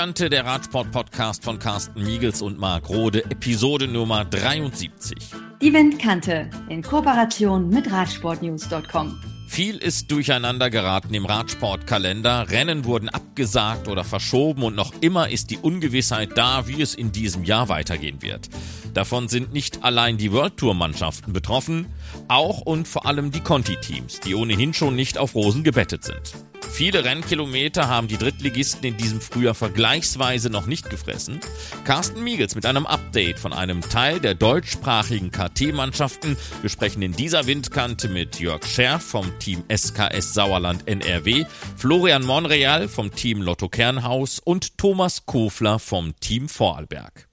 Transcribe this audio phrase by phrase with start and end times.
[0.00, 5.14] Windkante, der Radsport-Podcast von Carsten Miegels und Marc Rode, Episode Nummer 73.
[5.60, 9.20] Die Windkante in Kooperation mit Radsportnews.com.
[9.46, 12.48] Viel ist durcheinander geraten im Radsportkalender.
[12.48, 17.12] Rennen wurden abgesagt oder verschoben und noch immer ist die Ungewissheit da, wie es in
[17.12, 18.48] diesem Jahr weitergehen wird.
[18.94, 21.86] Davon sind nicht allein die World Tour Mannschaften betroffen,
[22.28, 26.34] auch und vor allem die Conti-Teams, die ohnehin schon nicht auf Rosen gebettet sind.
[26.70, 31.40] Viele Rennkilometer haben die Drittligisten in diesem Frühjahr vergleichsweise noch nicht gefressen.
[31.84, 36.36] Carsten Miegels mit einem Update von einem Teil der deutschsprachigen KT-Mannschaften.
[36.62, 41.44] Wir sprechen in dieser Windkante mit Jörg Scherf vom Team SKS Sauerland NRW,
[41.76, 47.29] Florian Monreal vom Team Lotto Kernhaus und Thomas Kofler vom Team Vorarlberg.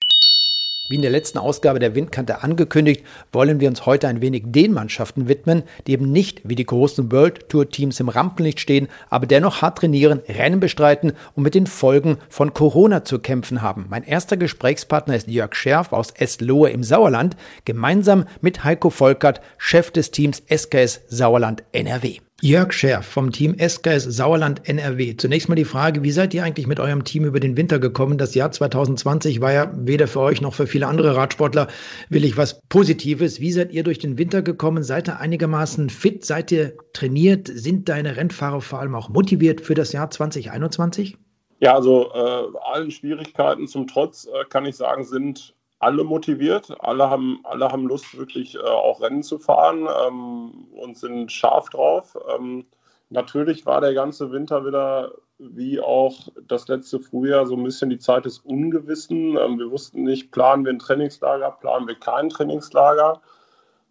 [0.89, 4.71] Wie in der letzten Ausgabe der Windkante angekündigt, wollen wir uns heute ein wenig den
[4.71, 9.25] Mannschaften widmen, die eben nicht wie die großen World Tour Teams im Rampenlicht stehen, aber
[9.25, 13.87] dennoch hart trainieren, Rennen bestreiten und mit den Folgen von Corona zu kämpfen haben.
[13.89, 17.35] Mein erster Gesprächspartner ist Jörg Scherf aus Estlohe im Sauerland,
[17.65, 22.19] gemeinsam mit Heiko Volkert, Chef des Teams SKS Sauerland NRW.
[22.43, 25.17] Jörg Scherf vom Team SKS Sauerland NRW.
[25.17, 28.19] Zunächst mal die Frage, wie seid ihr eigentlich mit eurem Team über den Winter gekommen?
[28.19, 31.67] Das Jahr 2020 war ja weder für euch noch für viele andere Radsportler
[32.09, 33.41] will ich was Positives.
[33.41, 34.83] Wie seid ihr durch den Winter gekommen?
[34.83, 36.25] Seid ihr einigermaßen fit?
[36.25, 37.49] Seid ihr trainiert?
[37.51, 41.17] Sind deine Rennfahrer vor allem auch motiviert für das Jahr 2021?
[41.59, 47.09] Ja, also äh, allen Schwierigkeiten zum Trotz äh, kann ich sagen, sind alle motiviert, alle
[47.09, 52.17] haben, alle haben Lust, wirklich äh, auch Rennen zu fahren ähm, und sind scharf drauf.
[52.35, 52.65] Ähm,
[53.09, 57.99] natürlich war der ganze Winter wieder, wie auch das letzte Frühjahr, so ein bisschen die
[57.99, 59.37] Zeit des Ungewissen.
[59.37, 63.21] Ähm, wir wussten nicht, planen wir ein Trainingslager, planen wir kein Trainingslager.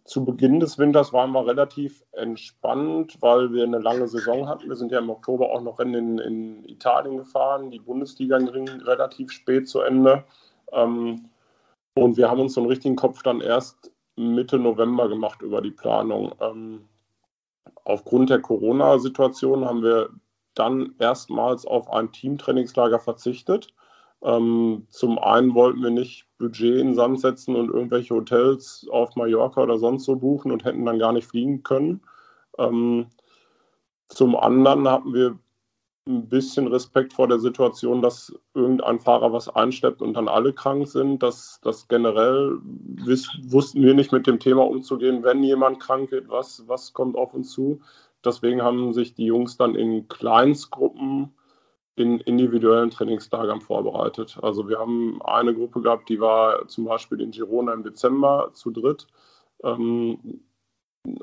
[0.03, 4.69] Zu Beginn des Winters waren wir relativ entspannt, weil wir eine lange Saison hatten.
[4.69, 7.71] Wir sind ja im Oktober auch noch Rennen in, in Italien gefahren.
[7.71, 10.23] Die Bundesliga ging relativ spät zu Ende.
[10.71, 11.29] Ähm,
[11.97, 15.71] und wir haben uns so einen richtigen Kopf dann erst Mitte November gemacht über die
[15.71, 16.33] Planung.
[16.39, 16.87] Ähm,
[17.83, 20.09] aufgrund der Corona-Situation haben wir
[20.55, 23.73] dann erstmals auf ein Teamtrainingslager verzichtet.
[24.23, 29.61] Ähm, zum einen wollten wir nicht Budget in Sand setzen und irgendwelche Hotels auf Mallorca
[29.61, 32.01] oder sonst so buchen und hätten dann gar nicht fliegen können.
[32.57, 33.07] Ähm,
[34.07, 35.37] zum anderen hatten wir
[36.07, 40.87] ein bisschen Respekt vor der Situation, dass irgendein Fahrer was einsteppt und dann alle krank
[40.87, 41.21] sind.
[41.21, 45.23] Das, das generell wiss, wussten wir nicht mit dem Thema umzugehen.
[45.23, 47.81] Wenn jemand krank wird, was, was kommt auf uns zu?
[48.25, 51.33] Deswegen haben sich die Jungs dann in Kleinstgruppen
[51.95, 54.37] in individuellen Trainingslagern vorbereitet.
[54.41, 58.69] Also wir haben eine Gruppe gehabt, die war zum Beispiel in Girona im Dezember zu
[58.69, 59.07] dritt.
[59.63, 60.41] Ähm,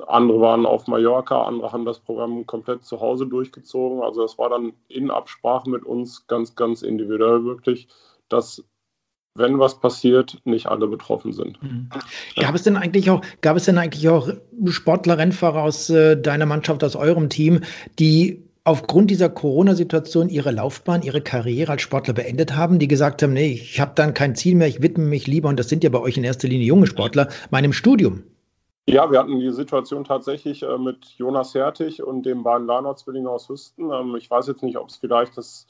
[0.07, 4.03] andere waren auf Mallorca, andere haben das Programm komplett zu Hause durchgezogen.
[4.03, 7.89] Also das war dann in Absprache mit uns ganz, ganz individuell wirklich,
[8.29, 8.65] dass
[9.37, 11.61] wenn was passiert, nicht alle betroffen sind.
[11.63, 11.89] Mhm.
[12.37, 14.29] Gab es denn eigentlich auch, gab es denn eigentlich auch
[14.67, 17.61] Sportler, Rennfahrer aus äh, deiner Mannschaft, aus eurem Team,
[17.99, 23.33] die aufgrund dieser Corona-Situation ihre Laufbahn, ihre Karriere als Sportler beendet haben, die gesagt haben,
[23.33, 25.91] nee, ich habe dann kein Ziel mehr, ich widme mich lieber, und das sind ja
[25.91, 28.23] bei euch in erster Linie junge Sportler, meinem Studium?
[28.87, 33.49] Ja, wir hatten die Situation tatsächlich äh, mit Jonas Hertig und dem beiden Lana-Zwillinge aus
[33.49, 33.91] Hüsten.
[33.91, 35.67] Ähm, ich weiß jetzt nicht, ob es vielleicht das,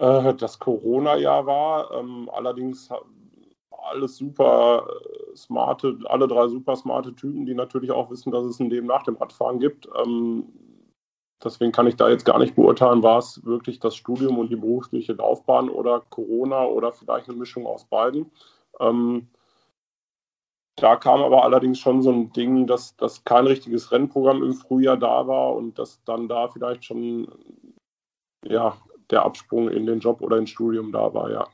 [0.00, 1.92] äh, das Corona-Jahr war.
[1.92, 2.90] Ähm, allerdings
[3.90, 8.58] alles super äh, smarte, alle drei super smarte Typen, die natürlich auch wissen, dass es
[8.58, 9.88] ein Leben nach dem Radfahren gibt.
[10.04, 10.46] Ähm,
[11.44, 14.56] deswegen kann ich da jetzt gar nicht beurteilen, war es wirklich das Studium und die
[14.56, 18.32] berufliche Laufbahn oder Corona oder vielleicht eine Mischung aus beiden.
[18.80, 19.28] Ähm,
[20.76, 24.96] da kam aber allerdings schon so ein Ding, dass, dass kein richtiges Rennprogramm im Frühjahr
[24.96, 27.28] da war und dass dann da vielleicht schon
[28.44, 28.76] ja,
[29.10, 31.46] der Absprung in den Job oder ins Studium da war, ja.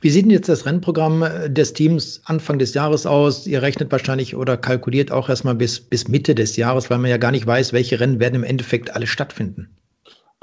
[0.00, 3.46] Wie sieht denn jetzt das Rennprogramm äh, des Teams Anfang des Jahres aus?
[3.46, 7.16] Ihr rechnet wahrscheinlich oder kalkuliert auch erstmal bis, bis Mitte des Jahres, weil man ja
[7.16, 9.73] gar nicht weiß, welche Rennen werden im Endeffekt alle stattfinden.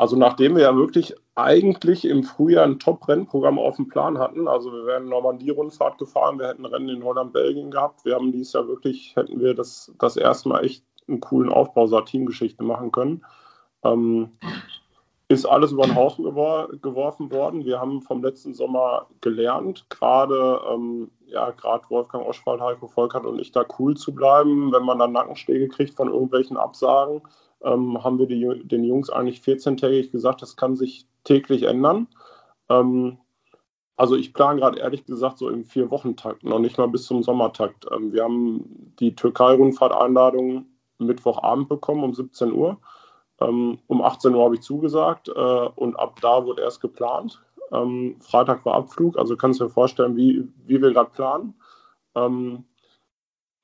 [0.01, 4.73] Also nachdem wir ja wirklich eigentlich im Frühjahr ein Top-Rennprogramm auf dem Plan hatten, also
[4.73, 8.67] wir wären Normandie-Rundfahrt gefahren, wir hätten Rennen in Holland, Belgien gehabt, wir haben dieses Jahr
[8.67, 13.23] wirklich, hätten wir das, das erste Mal echt einen coolen Aufbau unserer Teamgeschichte machen können.
[13.83, 14.31] Ähm,
[15.27, 17.63] ist alles über den Haufen gewor geworfen worden.
[17.63, 23.37] Wir haben vom letzten Sommer gelernt, gerade ähm, ja, gerade Wolfgang Oschwald, Heiko Volkert und
[23.37, 27.21] ich da cool zu bleiben, wenn man dann Nackenschläge kriegt von irgendwelchen Absagen
[27.63, 32.07] ähm, haben wir die, den Jungs eigentlich 14-tägig gesagt, das kann sich täglich ändern.
[32.69, 33.17] Ähm,
[33.97, 37.85] also ich plane gerade ehrlich gesagt so im Vier-Wochen-Takt, noch nicht mal bis zum Sommertakt.
[37.91, 40.65] Ähm, wir haben die Türkei-Rundfahrt-Einladung
[40.97, 42.77] Mittwochabend bekommen um 17 Uhr.
[43.39, 45.31] Ähm, um 18 Uhr habe ich zugesagt äh,
[45.75, 47.41] und ab da wurde erst geplant.
[47.71, 51.55] Ähm, Freitag war Abflug, also kannst du dir vorstellen, wie, wie wir gerade planen.
[52.15, 52.65] Ähm,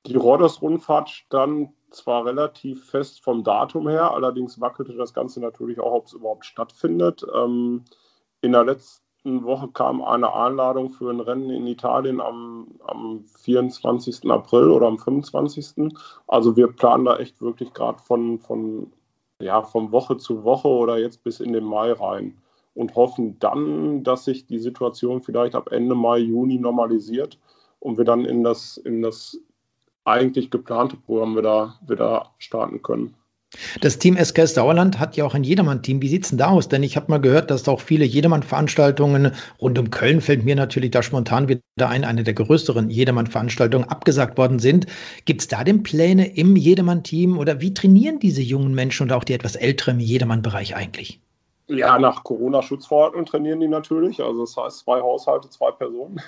[0.06, 5.92] die Rhodos-Rundfahrt stand zwar relativ fest vom Datum her, allerdings wackelte das Ganze natürlich auch,
[5.92, 7.24] ob es überhaupt stattfindet.
[7.34, 7.84] Ähm,
[8.40, 14.30] in der letzten Woche kam eine Einladung für ein Rennen in Italien am, am 24.
[14.30, 15.92] April oder am 25.
[16.26, 18.92] Also wir planen da echt wirklich gerade von, von,
[19.40, 22.38] ja, von Woche zu Woche oder jetzt bis in den Mai rein
[22.74, 27.38] und hoffen dann, dass sich die Situation vielleicht ab Ende Mai, Juni normalisiert
[27.80, 29.38] und wir dann in das, in das
[30.08, 33.14] eigentlich geplante Programm wieder, wieder starten können.
[33.80, 36.02] Das Team SKS Sauerland hat ja auch ein Jedermann-Team.
[36.02, 36.68] Wie sieht es denn da aus?
[36.68, 40.90] Denn ich habe mal gehört, dass auch viele Jedermann-Veranstaltungen rund um Köln fällt mir natürlich
[40.90, 44.86] da spontan wieder ein, eine der größeren Jedermann-Veranstaltungen abgesagt worden sind.
[45.24, 49.24] Gibt es da denn Pläne im Jedermann-Team oder wie trainieren diese jungen Menschen und auch
[49.24, 51.22] die etwas älteren im Jedermann-Bereich eigentlich?
[51.68, 54.22] Ja, nach Corona-Schutzverordnung trainieren die natürlich.
[54.22, 56.20] Also das heißt zwei Haushalte, zwei Personen.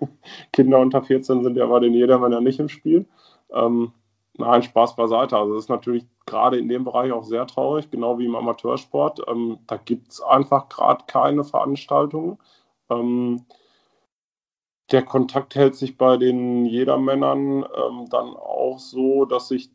[0.52, 3.06] Kinder unter 14 sind ja bei den Jedermann ja nicht im Spiel.
[3.50, 3.92] Ähm,
[4.38, 5.36] nein, Spaß beiseite.
[5.36, 9.20] Also das ist natürlich gerade in dem Bereich auch sehr traurig, genau wie im Amateursport.
[9.28, 12.38] Ähm, da gibt es einfach gerade keine Veranstaltungen.
[12.90, 13.46] Ähm,
[14.90, 19.70] der Kontakt hält sich bei den Jedermännern ähm, dann auch so, dass sich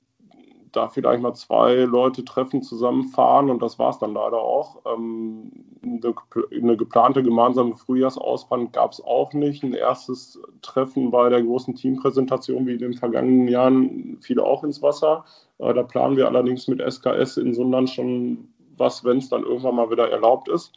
[0.71, 4.81] da vielleicht mal zwei Leute treffen, zusammenfahren und das war es dann leider auch.
[4.85, 5.51] Ähm,
[5.83, 6.13] eine,
[6.51, 9.63] eine, geplante gemeinsame Frühjahrsausfahrt gab es auch nicht.
[9.63, 14.81] Ein erstes Treffen bei der großen Teampräsentation wie in den vergangenen Jahren fiel auch ins
[14.81, 15.25] Wasser.
[15.57, 19.75] Äh, da planen wir allerdings mit SKS in Sundern schon was, wenn es dann irgendwann
[19.75, 20.73] mal wieder erlaubt ist.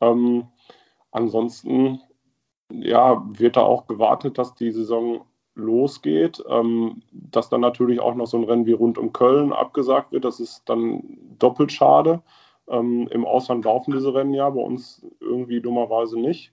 [0.00, 0.46] Ähm,
[1.10, 2.00] ansonsten
[2.70, 8.26] ja, wird da auch gewartet, dass die Saison losgeht, ähm, dass dann natürlich auch noch
[8.26, 10.24] so ein Rennen wie rund um Köln abgesagt wird.
[10.24, 12.22] Das ist dann doppelt schade.
[12.68, 16.52] Ähm, Im Ausland laufen diese Rennen ja, bei uns irgendwie dummerweise nicht.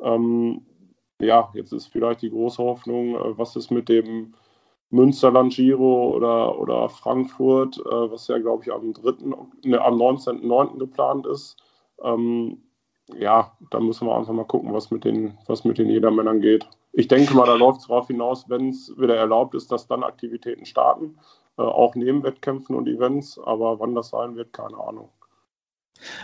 [0.00, 0.62] Ähm,
[1.20, 4.34] ja, jetzt ist vielleicht die große Hoffnung, äh, was ist mit dem
[4.90, 9.26] Münsterland Giro oder, oder Frankfurt, äh, was ja, glaube ich, am 3.,
[9.64, 10.78] ne, am 19.09.
[10.78, 11.56] geplant ist.
[12.02, 12.62] Ähm,
[13.18, 16.68] ja, da müssen wir einfach mal gucken, was mit den, was mit den Jedermännern geht
[16.92, 20.02] ich denke mal, da läuft es darauf hinaus, wenn es wieder erlaubt ist, dass dann
[20.02, 21.18] Aktivitäten starten,
[21.56, 23.38] äh, auch neben Wettkämpfen und Events.
[23.44, 25.10] Aber wann das sein wird, keine Ahnung.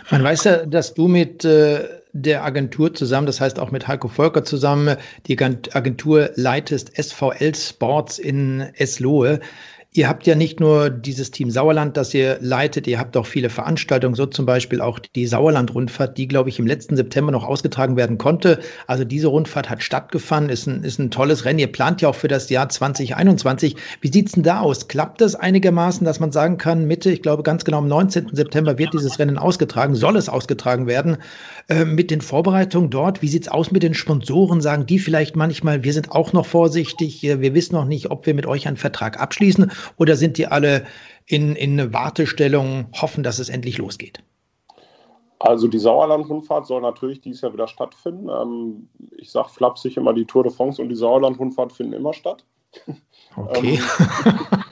[0.09, 4.07] Man weiß ja, dass du mit äh, der Agentur zusammen, das heißt auch mit Heiko
[4.07, 4.97] Volker zusammen,
[5.27, 9.39] die Agentur leitest SVL Sports in Eslohe.
[9.97, 13.49] Ihr habt ja nicht nur dieses Team Sauerland, das ihr leitet, ihr habt auch viele
[13.49, 17.97] Veranstaltungen, so zum Beispiel auch die Sauerland-Rundfahrt, die, glaube ich, im letzten September noch ausgetragen
[17.97, 18.59] werden konnte.
[18.85, 21.57] Also diese Rundfahrt hat stattgefunden, ist ein, ist ein tolles Rennen.
[21.57, 23.75] Ihr plant ja auch für das Jahr 2021.
[23.99, 24.87] Wie sieht's denn da aus?
[24.87, 28.29] Klappt das einigermaßen, dass man sagen kann, Mitte, ich glaube ganz genau am 19.
[28.33, 31.17] September wird dieses Rennen ausgetragen, soll es ausgetragen werden?
[31.69, 34.61] Äh, mit den Vorbereitungen dort, wie sieht's aus mit den Sponsoren?
[34.61, 38.35] Sagen die vielleicht manchmal, wir sind auch noch vorsichtig, wir wissen noch nicht, ob wir
[38.35, 39.71] mit euch einen Vertrag abschließen?
[39.97, 40.85] Oder sind die alle
[41.25, 44.23] in, in Wartestellung, hoffen, dass es endlich losgeht?
[45.39, 48.27] Also die Sauerland-Rundfahrt soll natürlich dieses Jahr wieder stattfinden.
[48.29, 52.43] Ähm, ich sage flapsig immer, die Tour de France und die Sauerland-Rundfahrt finden immer statt.
[53.35, 53.79] Okay.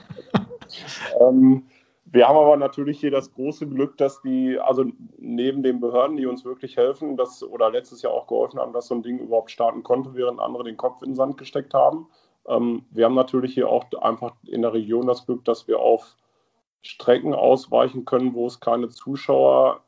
[1.20, 1.64] ähm,
[2.06, 4.86] wir haben aber natürlich hier das große Glück, dass die, also
[5.18, 8.88] neben den Behörden, die uns wirklich helfen, dass, oder letztes Jahr auch geholfen haben, dass
[8.88, 12.06] so ein Ding überhaupt starten konnte, während andere den Kopf in den Sand gesteckt haben,
[12.48, 16.16] wir haben natürlich hier auch einfach in der Region das Glück, dass wir auf
[16.82, 19.80] Strecken ausweichen können, wo es keine Zuschauer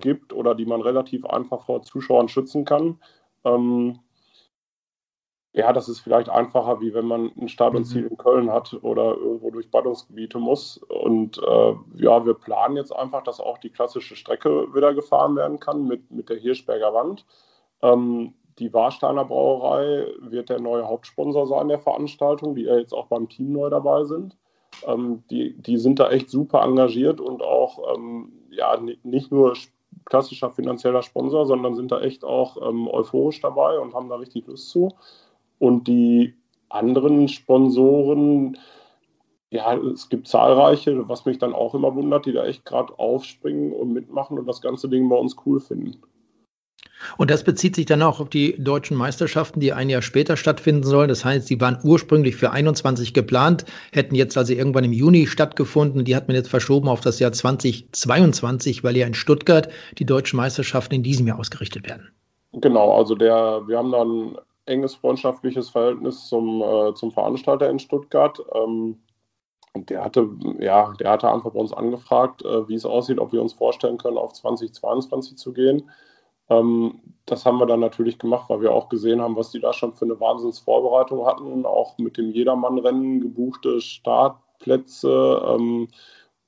[0.00, 2.98] gibt oder die man relativ einfach vor Zuschauern schützen kann.
[3.44, 4.00] Ähm,
[5.52, 8.08] ja, das ist vielleicht einfacher, wie wenn man ein Stadionziel mhm.
[8.08, 10.78] in Köln hat oder irgendwo durch Ballungsgebiete muss.
[10.78, 15.58] Und äh, ja, wir planen jetzt einfach, dass auch die klassische Strecke wieder gefahren werden
[15.58, 17.26] kann mit, mit der Hirschberger Wand.
[17.82, 23.06] Ähm, die Warsteiner Brauerei wird der neue Hauptsponsor sein der Veranstaltung, die ja jetzt auch
[23.06, 24.36] beim Team neu dabei sind.
[24.86, 29.54] Ähm, die, die sind da echt super engagiert und auch ähm, ja, nicht nur
[30.04, 34.46] klassischer finanzieller Sponsor, sondern sind da echt auch ähm, euphorisch dabei und haben da richtig
[34.46, 34.94] Lust zu.
[35.58, 36.34] Und die
[36.68, 38.58] anderen Sponsoren,
[39.50, 43.72] ja, es gibt zahlreiche, was mich dann auch immer wundert, die da echt gerade aufspringen
[43.72, 45.96] und mitmachen und das ganze Ding bei uns cool finden.
[47.16, 50.82] Und das bezieht sich dann auch auf die deutschen Meisterschaften, die ein Jahr später stattfinden
[50.82, 51.08] sollen.
[51.08, 56.04] Das heißt, sie waren ursprünglich für 21 geplant, hätten jetzt also irgendwann im Juni stattgefunden.
[56.04, 60.36] Die hat man jetzt verschoben auf das Jahr 2022, weil ja in Stuttgart die deutschen
[60.36, 62.10] Meisterschaften in diesem Jahr ausgerichtet werden.
[62.52, 67.78] Genau, also der, wir haben dann ein enges freundschaftliches Verhältnis zum, äh, zum Veranstalter in
[67.78, 68.40] Stuttgart.
[68.54, 68.98] Ähm,
[69.72, 70.28] und der hatte,
[70.58, 73.98] ja, der hatte einfach bei uns angefragt, äh, wie es aussieht, ob wir uns vorstellen
[73.98, 75.88] können, auf 2022 zu gehen.
[76.50, 79.72] Ähm, das haben wir dann natürlich gemacht, weil wir auch gesehen haben, was die da
[79.72, 85.88] schon für eine Wahnsinnsvorbereitung hatten, auch mit dem Jedermann-Rennen, gebuchte Startplätze ähm,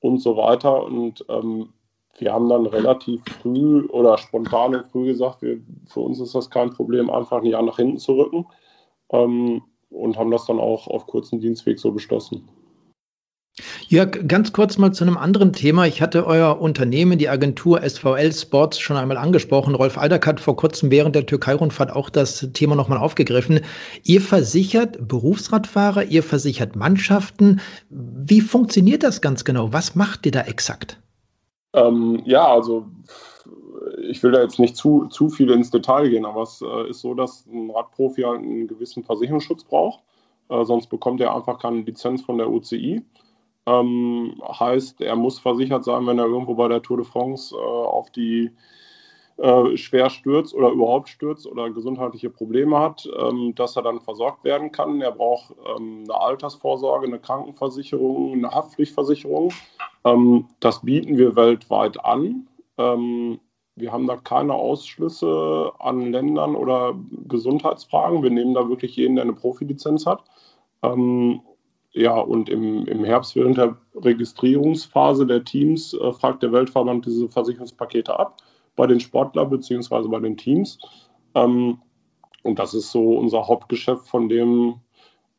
[0.01, 0.83] und so weiter.
[0.83, 1.69] Und ähm,
[2.17, 6.49] wir haben dann relativ früh oder spontan und früh gesagt, wir, für uns ist das
[6.49, 8.45] kein Problem, einfach ein Jahr nach hinten zu rücken
[9.09, 12.47] ähm, und haben das dann auch auf kurzen Dienstweg so beschlossen.
[13.87, 15.85] Jörg, ganz kurz mal zu einem anderen Thema.
[15.85, 19.75] Ich hatte euer Unternehmen, die Agentur SVL Sports, schon einmal angesprochen.
[19.75, 23.59] Rolf Aldag hat vor kurzem während der Türkei-Rundfahrt auch das Thema nochmal aufgegriffen.
[24.03, 27.61] Ihr versichert Berufsradfahrer, ihr versichert Mannschaften.
[27.91, 29.71] Wie funktioniert das ganz genau?
[29.71, 30.99] Was macht ihr da exakt?
[31.73, 32.87] Ähm, ja, also
[34.01, 37.01] ich will da jetzt nicht zu, zu viel ins Detail gehen, aber es äh, ist
[37.01, 39.99] so, dass ein Radprofi halt einen gewissen Versicherungsschutz braucht.
[40.49, 43.03] Äh, sonst bekommt er einfach keine Lizenz von der UCI.
[43.65, 47.59] Ähm, heißt, er muss versichert sein, wenn er irgendwo bei der Tour de France äh,
[47.59, 48.51] auf die
[49.37, 54.43] äh, schwer stürzt oder überhaupt stürzt oder gesundheitliche Probleme hat, ähm, dass er dann versorgt
[54.43, 55.01] werden kann.
[55.01, 59.51] Er braucht ähm, eine Altersvorsorge, eine Krankenversicherung, eine Haftpflichtversicherung.
[60.03, 62.47] Ähm, das bieten wir weltweit an.
[62.77, 63.39] Ähm,
[63.75, 66.93] wir haben da keine Ausschlüsse an Ländern oder
[67.27, 68.21] Gesundheitsfragen.
[68.21, 70.23] Wir nehmen da wirklich jeden, der eine Profilizenz hat.
[71.93, 77.29] Ja, und im, im Herbst während der Registrierungsphase der Teams äh, fragt der Weltverband diese
[77.29, 78.37] Versicherungspakete ab
[78.75, 80.07] bei den Sportlern bzw.
[80.07, 80.79] bei den Teams.
[81.35, 81.77] Ähm,
[82.41, 84.75] und das ist so unser Hauptgeschäft, von dem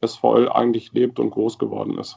[0.04, 2.16] SVL eigentlich lebt und groß geworden ist.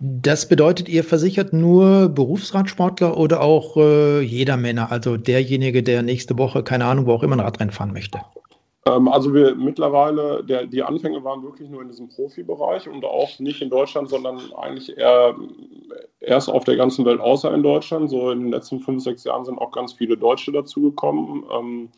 [0.00, 6.36] Das bedeutet, ihr versichert nur Berufsradsportler oder auch äh, jeder Männer, also derjenige, der nächste
[6.38, 8.20] Woche, keine Ahnung, wo auch immer ein Radrennen fahren möchte?
[8.86, 13.38] Ähm, also wir mittlerweile, der, die Anfänge waren wirklich nur in diesem Profibereich und auch
[13.38, 15.36] nicht in Deutschland, sondern eigentlich eher
[16.20, 18.10] erst auf der ganzen Welt außer in Deutschland.
[18.10, 21.44] So in den letzten fünf, sechs Jahren sind auch ganz viele Deutsche dazugekommen.
[21.52, 21.88] Ähm,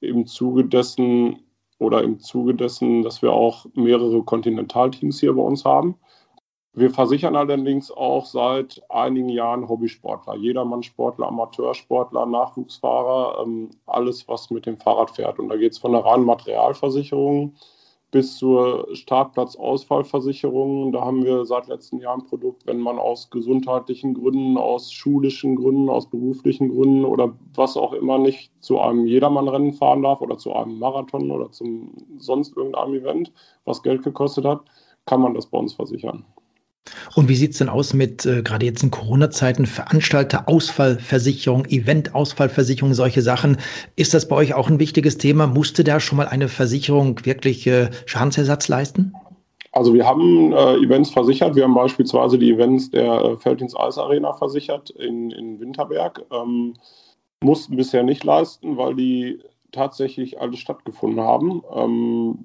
[0.00, 1.40] Im Zuge dessen
[1.78, 5.96] oder im Zuge dessen, dass wir auch mehrere Kontinentalteams hier bei uns haben.
[6.72, 14.66] Wir versichern allerdings auch seit einigen Jahren Hobbysportler, Jedermann-Sportler, Amateursportler, Nachwuchsfahrer, ähm, alles, was mit
[14.66, 15.40] dem Fahrrad fährt.
[15.40, 17.54] Und da geht es von der reinen Materialversicherung
[18.12, 20.92] bis zur Startplatzausfallversicherung.
[20.92, 25.56] Da haben wir seit letztem Jahr ein Produkt, wenn man aus gesundheitlichen Gründen, aus schulischen
[25.56, 30.38] Gründen, aus beruflichen Gründen oder was auch immer nicht zu einem Jedermann-Rennen fahren darf oder
[30.38, 33.32] zu einem Marathon oder zum sonst irgendeinem Event,
[33.64, 34.60] was Geld gekostet hat,
[35.06, 36.24] kann man das bei uns versichern.
[37.14, 42.94] Und wie sieht es denn aus mit äh, gerade jetzt in Corona-Zeiten Veranstalter, Ausfallversicherung, Event-Ausfallversicherung,
[42.94, 43.58] solche Sachen?
[43.96, 45.46] Ist das bei euch auch ein wichtiges Thema?
[45.46, 49.12] Musste da schon mal eine Versicherung wirklich äh, Schadensersatz leisten?
[49.72, 51.54] Also wir haben äh, Events versichert.
[51.54, 56.24] Wir haben beispielsweise die Events der äh, Feldins Eis Arena versichert in, in Winterberg.
[56.32, 56.74] Ähm,
[57.42, 59.40] mussten bisher nicht leisten, weil die
[59.72, 61.62] tatsächlich alle stattgefunden haben.
[61.72, 62.38] Ähm,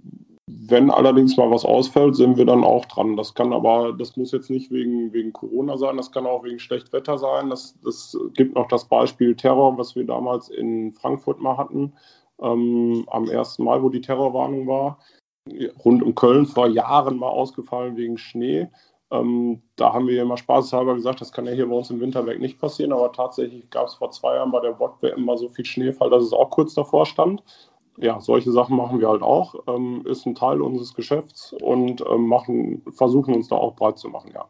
[0.47, 3.17] wenn allerdings mal was ausfällt, sind wir dann auch dran.
[3.17, 6.59] Das kann aber, das muss jetzt nicht wegen, wegen Corona sein, das kann auch wegen
[6.59, 7.49] schlechtem Wetter sein.
[7.49, 11.93] Das, das gibt noch das Beispiel Terror, was wir damals in Frankfurt mal hatten,
[12.41, 13.59] ähm, am 1.
[13.59, 14.99] Mai, wo die Terrorwarnung war.
[15.83, 18.67] Rund um Köln vor Jahren mal ausgefallen wegen Schnee.
[19.11, 22.39] Ähm, da haben wir immer spaßeshalber gesagt, das kann ja hier bei uns im Winterberg
[22.39, 25.65] nicht passieren, aber tatsächlich gab es vor zwei Jahren bei der Bot-WM mal so viel
[25.65, 27.43] Schneefall, dass es auch kurz davor stand
[27.97, 29.55] ja, solche Sachen machen wir halt auch.
[29.67, 34.09] Ähm, ist ein Teil unseres Geschäfts und ähm, machen, versuchen uns da auch breit zu
[34.09, 34.45] machen, ja.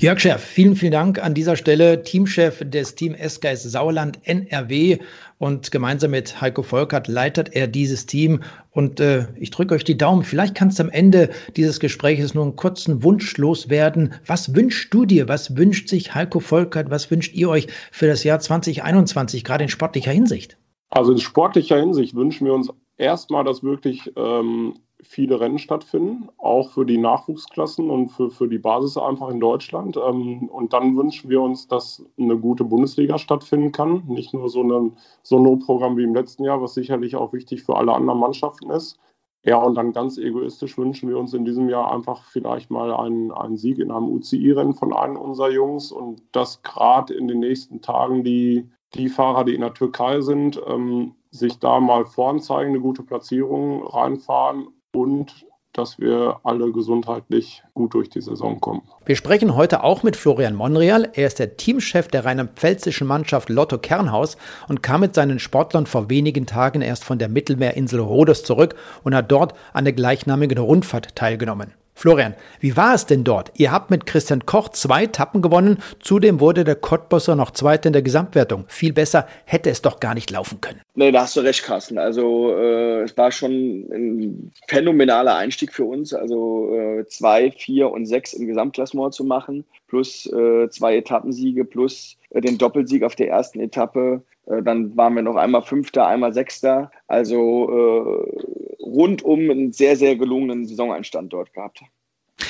[0.00, 4.98] Jörg Schäff, vielen, vielen Dank an dieser Stelle, Teamchef des Team SKS Sauerland NRW
[5.38, 9.96] und gemeinsam mit Heiko Volkert leitet er dieses Team und äh, ich drücke euch die
[9.96, 10.24] Daumen.
[10.24, 14.14] Vielleicht kannst du am Ende dieses Gesprächs nur einen kurzen Wunsch loswerden.
[14.26, 15.28] Was wünschst du dir?
[15.28, 16.90] Was wünscht sich Heiko Volkert?
[16.90, 20.59] Was wünscht ihr euch für das Jahr 2021, gerade in sportlicher Hinsicht?
[20.90, 26.70] Also in sportlicher Hinsicht wünschen wir uns erstmal, dass wirklich ähm, viele Rennen stattfinden, auch
[26.70, 29.96] für die Nachwuchsklassen und für, für die Basis einfach in Deutschland.
[29.96, 34.04] Ähm, und dann wünschen wir uns, dass eine gute Bundesliga stattfinden kann.
[34.06, 37.94] Nicht nur so ein Sono-Programm wie im letzten Jahr, was sicherlich auch wichtig für alle
[37.94, 38.98] anderen Mannschaften ist.
[39.42, 43.32] Ja, und dann ganz egoistisch wünschen wir uns in diesem Jahr einfach vielleicht mal einen,
[43.32, 47.80] einen Sieg in einem UCI-Rennen von einem unserer Jungs und dass gerade in den nächsten
[47.80, 52.70] Tagen die die Fahrer, die in der Türkei sind, ähm, sich da mal vorn zeigen,
[52.70, 58.82] eine gute Platzierung reinfahren und dass wir alle gesundheitlich gut durch die Saison kommen.
[59.06, 61.08] Wir sprechen heute auch mit Florian Monreal.
[61.14, 64.36] Er ist der Teamchef der rheinland-pfälzischen Mannschaft Lotto Kernhaus
[64.68, 69.14] und kam mit seinen Sportlern vor wenigen Tagen erst von der Mittelmeerinsel Rhodos zurück und
[69.14, 71.72] hat dort an der gleichnamigen Rundfahrt teilgenommen.
[72.00, 73.52] Florian, wie war es denn dort?
[73.58, 75.82] Ihr habt mit Christian Koch zwei Tappen gewonnen.
[75.98, 78.64] Zudem wurde der Cottbusser noch Zweiter in der Gesamtwertung.
[78.68, 80.80] Viel besser hätte es doch gar nicht laufen können.
[80.94, 81.98] Nee, da hast du recht, Carsten.
[81.98, 83.52] Also äh, es war schon
[83.92, 86.14] ein phänomenaler Einstieg für uns.
[86.14, 92.16] Also äh, zwei, vier und sechs im Gesamtklassement zu machen, plus äh, zwei Etappensiege, plus
[92.30, 94.22] äh, den Doppelsieg auf der ersten Etappe.
[94.50, 96.90] Äh, dann waren wir noch einmal Fünfter, einmal Sechster.
[97.08, 101.80] Also äh, rundum einen sehr, sehr gelungenen Saisoneinstand dort gehabt.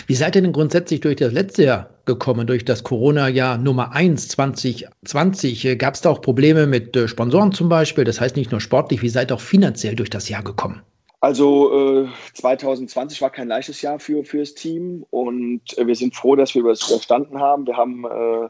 [0.07, 4.28] Wie seid ihr denn grundsätzlich durch das letzte Jahr gekommen, durch das Corona-Jahr Nummer 1
[4.28, 5.78] 2020?
[5.78, 8.04] Gab es da auch Probleme mit Sponsoren zum Beispiel?
[8.04, 10.83] Das heißt nicht nur sportlich, wie seid ihr auch finanziell durch das Jahr gekommen?
[11.21, 16.16] Also äh, 2020 war kein leichtes Jahr für, für das Team und äh, wir sind
[16.16, 17.66] froh, dass wir das überstanden haben.
[17.66, 18.49] Wir haben äh,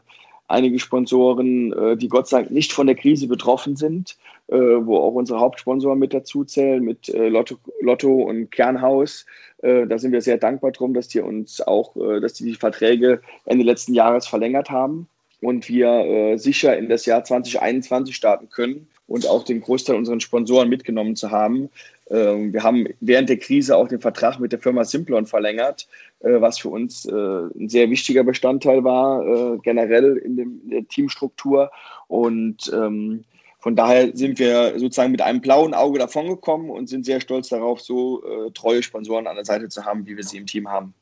[0.51, 4.17] einige Sponsoren, äh, die Gott sei Dank nicht von der Krise betroffen sind,
[4.47, 9.25] äh, wo auch unsere Hauptsponsoren mit dazu zählen, mit äh, Lotto, Lotto und Kernhaus.
[9.63, 13.63] Da sind wir sehr dankbar drum, dass die uns auch, dass die, die Verträge Ende
[13.63, 15.07] letzten Jahres verlängert haben
[15.39, 20.67] und wir sicher in das Jahr 2021 starten können und auch den Großteil unserer Sponsoren
[20.67, 21.69] mitgenommen zu haben.
[22.11, 25.87] Ähm, wir haben während der Krise auch den Vertrag mit der Firma Simplon verlängert,
[26.19, 31.71] äh, was für uns äh, ein sehr wichtiger Bestandteil war, äh, generell in, der Teamstruktur.
[32.07, 33.23] Und ähm,
[33.59, 37.79] von daher sind wir sozusagen mit einem blauen Auge davongekommen und sind sehr stolz darauf,
[37.79, 38.23] so
[38.55, 40.95] treue Sponsoren an der Seite zu haben, wie wir sie im Team haben.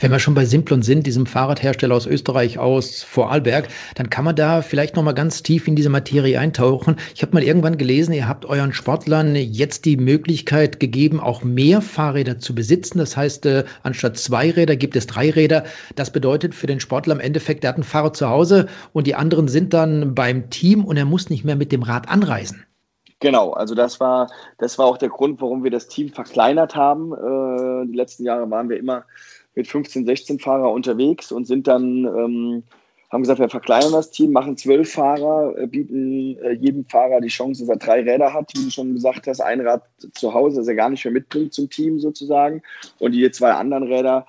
[0.00, 4.34] Wenn wir schon bei Simplon sind, diesem Fahrradhersteller aus Österreich aus Vorarlberg, dann kann man
[4.34, 6.96] da vielleicht noch mal ganz tief in diese Materie eintauchen.
[7.14, 11.82] Ich habe mal irgendwann gelesen, ihr habt euren Sportlern jetzt die Möglichkeit gegeben, auch mehr
[11.82, 12.98] Fahrräder zu besitzen.
[12.98, 15.64] Das heißt, äh, anstatt zwei Räder gibt es drei Räder.
[15.94, 19.14] Das bedeutet für den Sportler im Endeffekt, der hat ein Fahrrad zu Hause und die
[19.14, 22.64] anderen sind dann beim Team und er muss nicht mehr mit dem Rad anreisen.
[23.18, 27.12] Genau, also das war, das war auch der Grund, warum wir das Team verkleinert haben.
[27.12, 29.04] Äh, die letzten Jahre waren wir immer
[29.56, 32.62] mit 15, 16 Fahrer unterwegs und sind dann, ähm,
[33.10, 37.28] haben gesagt, wir verkleinern das Team, machen zwölf Fahrer, äh, bieten äh, jedem Fahrer die
[37.28, 40.58] Chance, dass er drei Räder hat, wie du schon gesagt hast, ein Rad zu Hause,
[40.58, 42.62] das er gar nicht mehr mitbringt zum Team sozusagen.
[42.98, 44.26] Und die zwei anderen Räder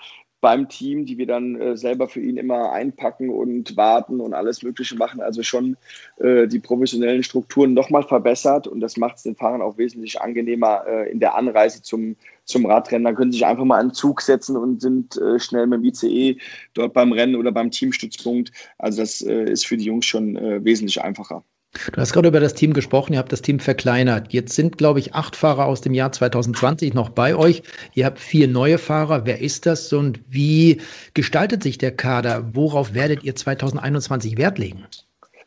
[0.48, 4.64] beim Team, die wir dann äh, selber für ihn immer einpacken und warten und alles
[4.64, 5.20] Mögliche machen.
[5.20, 5.76] Also schon
[6.22, 10.86] äh, die professionellen Strukturen nochmal verbessert und das macht es den Fahrern auch wesentlich angenehmer
[10.88, 13.04] äh, in der Anreise zum, zum Radrennen.
[13.04, 15.84] Da können sie sich einfach mal einen Zug setzen und sind äh, schnell mit dem
[15.84, 16.38] ICE
[16.76, 18.54] dort beim Rennen oder beim Teamstützpunkt.
[18.78, 21.44] Also das äh, ist für die Jungs schon äh, wesentlich einfacher.
[21.74, 24.34] Du hast gerade über das Team gesprochen, ihr habt das Team verkleinert.
[24.34, 27.62] Jetzt sind, glaube ich, acht Fahrer aus dem Jahr 2020 noch bei euch.
[27.94, 29.26] Ihr habt vier neue Fahrer.
[29.26, 30.82] Wer ist das und wie
[31.14, 32.50] gestaltet sich der Kader?
[32.54, 34.86] Worauf werdet ihr 2021 Wert legen?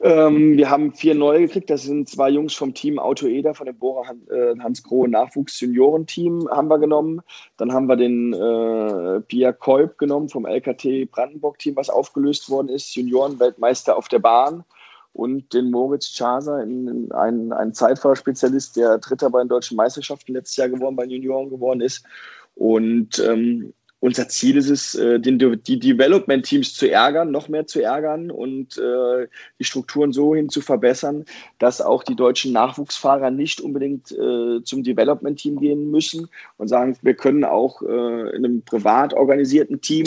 [0.03, 1.69] Ähm, wir haben vier neue gekriegt.
[1.69, 6.49] Das sind zwei Jungs vom Team Auto Eder, von dem Bohrer äh, Hans Grohe Nachwuchs-Juniorenteam
[6.51, 7.21] haben wir genommen.
[7.59, 12.95] Dann haben wir den äh, Pierre Kolb genommen vom LKT Brandenburg-Team, was aufgelöst worden ist.
[12.95, 14.65] Juniorenweltmeister auf der Bahn
[15.13, 20.69] und den Moritz Chaser, ein, ein Zeitfahrerspezialist, der Dritter bei den deutschen Meisterschaften letztes Jahr
[20.69, 22.05] geworden, bei den Junioren geworden ist.
[22.55, 27.83] Und ähm, unser Ziel ist es, äh, den, die Development-Teams zu ärgern, noch mehr zu
[27.83, 31.27] ärgern und äh, die Strukturen so hin zu verbessern,
[31.59, 37.15] dass auch die deutschen Nachwuchsfahrer nicht unbedingt äh, zum Development-Team gehen müssen und sagen, wir
[37.15, 40.07] können auch äh, in einem privat organisierten Team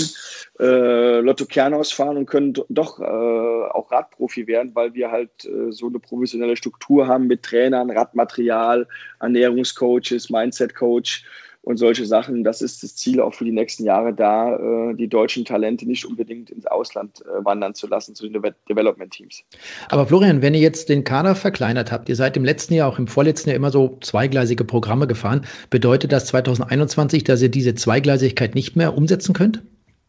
[0.60, 5.30] äh, Lotto Kernhaus fahren und können doch äh, auch Radprofi werden, weil wir halt
[5.70, 8.88] so eine professionelle Struktur haben mit Trainern, Radmaterial,
[9.20, 11.24] Ernährungscoaches, Mindset-Coach
[11.64, 12.44] und solche Sachen.
[12.44, 16.06] Das ist das Ziel auch für die nächsten Jahre, da äh, die deutschen Talente nicht
[16.06, 19.44] unbedingt ins Ausland äh, wandern zu lassen, zu den De Development-Teams.
[19.90, 23.00] Aber Florian, wenn ihr jetzt den Kader verkleinert habt, ihr seid im letzten Jahr, auch
[23.00, 28.56] im vorletzten Jahr immer so zweigleisige Programme gefahren, bedeutet das 2021, dass ihr diese Zweigleisigkeit
[28.56, 29.64] nicht mehr umsetzen könnt?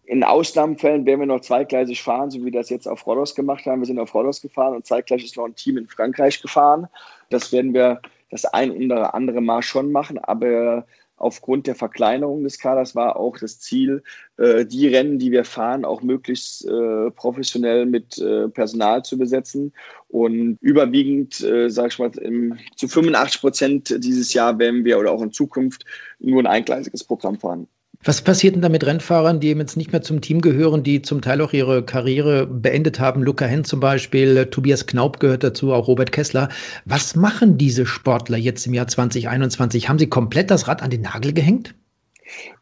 [0.06, 3.64] In Ausnahmefällen werden wir noch zweigleisig fahren, so wie wir das jetzt auf Rodos gemacht
[3.64, 3.80] haben.
[3.80, 6.88] Wir sind auf Rodos gefahren und zeitgleich ist noch ein Team in Frankreich gefahren.
[7.30, 10.84] Das werden wir das ein oder andere Mal schon machen, aber
[11.16, 14.02] aufgrund der Verkleinerung des Kaders war auch das Ziel,
[14.36, 19.72] äh, die Rennen, die wir fahren, auch möglichst äh, professionell mit äh, Personal zu besetzen.
[20.08, 25.12] Und überwiegend, äh, sage ich mal, im, zu 85 Prozent dieses Jahr werden wir oder
[25.12, 25.84] auch in Zukunft
[26.18, 27.68] nur ein eingleisiges Programm fahren.
[28.06, 31.22] Was passiert denn da mit Rennfahrern, die jetzt nicht mehr zum Team gehören, die zum
[31.22, 33.22] Teil auch ihre Karriere beendet haben?
[33.22, 36.50] Luca Henn zum Beispiel, Tobias Knaub gehört dazu, auch Robert Kessler.
[36.84, 39.88] Was machen diese Sportler jetzt im Jahr 2021?
[39.88, 41.74] Haben sie komplett das Rad an den Nagel gehängt?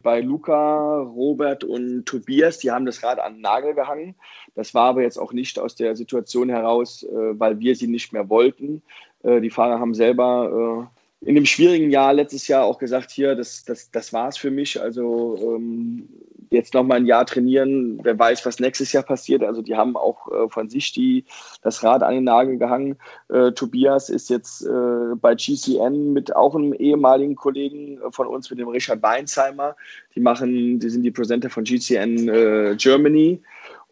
[0.01, 4.15] Bei Luca, Robert und Tobias, die haben das Rad an den Nagel gehangen.
[4.55, 8.13] Das war aber jetzt auch nicht aus der Situation heraus, äh, weil wir sie nicht
[8.13, 8.81] mehr wollten.
[9.23, 13.35] Äh, die Fahrer haben selber äh, in dem schwierigen Jahr letztes Jahr auch gesagt, hier,
[13.35, 14.81] das, das, das war es für mich.
[14.81, 16.07] Also ähm,
[16.49, 19.43] jetzt nochmal ein Jahr trainieren, wer weiß, was nächstes Jahr passiert.
[19.43, 21.25] Also die haben auch äh, von sich die,
[21.61, 22.97] das Rad an den Nagel gehangen.
[23.29, 28.59] Äh, Tobias ist jetzt äh, bei GCN mit auch einem ehemaligen Kollegen von uns, mit
[28.59, 29.75] dem Richard Weinsheimer.
[30.15, 33.41] Die machen, die sind die Präsenter von GCN äh, Germany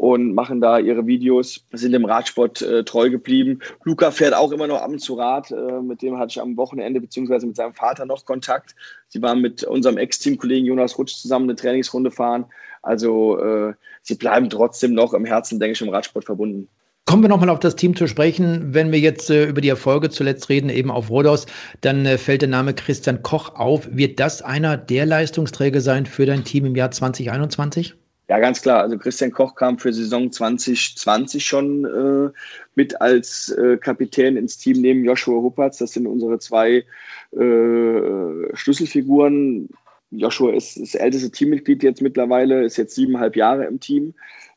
[0.02, 3.60] und machen da ihre Videos, sind dem Radsport äh, treu geblieben.
[3.84, 6.58] Luca fährt auch immer noch ab und zu Rad, äh, mit dem hatte ich am
[6.58, 8.74] Wochenende beziehungsweise mit seinem Vater noch Kontakt.
[9.10, 12.46] Sie waren mit unserem Ex-Teamkollegen Jonas Rutsch zusammen eine Trainingsrunde fahren.
[12.82, 16.68] Also äh, sie bleiben trotzdem noch im Herzen, denke ich, im Radsport verbunden.
[17.06, 18.74] Kommen wir nochmal auf das Team zu sprechen.
[18.74, 21.46] Wenn wir jetzt äh, über die Erfolge zuletzt reden, eben auf Rodos,
[21.82, 23.88] dann äh, fällt der Name Christian Koch auf.
[23.92, 28.01] Wird das einer der Leistungsträger sein für dein Team im Jahr 2021?
[28.32, 28.82] Ja, ganz klar.
[28.82, 32.32] Also Christian Koch kam für Saison 2020 schon äh,
[32.76, 35.80] mit als äh, Kapitän ins Team neben Joshua Huppertz.
[35.80, 36.86] Das sind unsere zwei
[37.34, 39.68] äh, Schlüsselfiguren.
[40.12, 44.14] Joshua ist das älteste Teammitglied jetzt mittlerweile, ist jetzt siebeneinhalb Jahre im Team.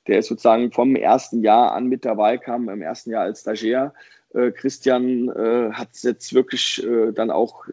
[0.06, 3.92] Der ist sozusagen vom ersten Jahr an mit dabei, kam im ersten Jahr als Stagiaire.
[4.34, 7.64] Äh, Christian äh, hat es jetzt wirklich äh, dann auch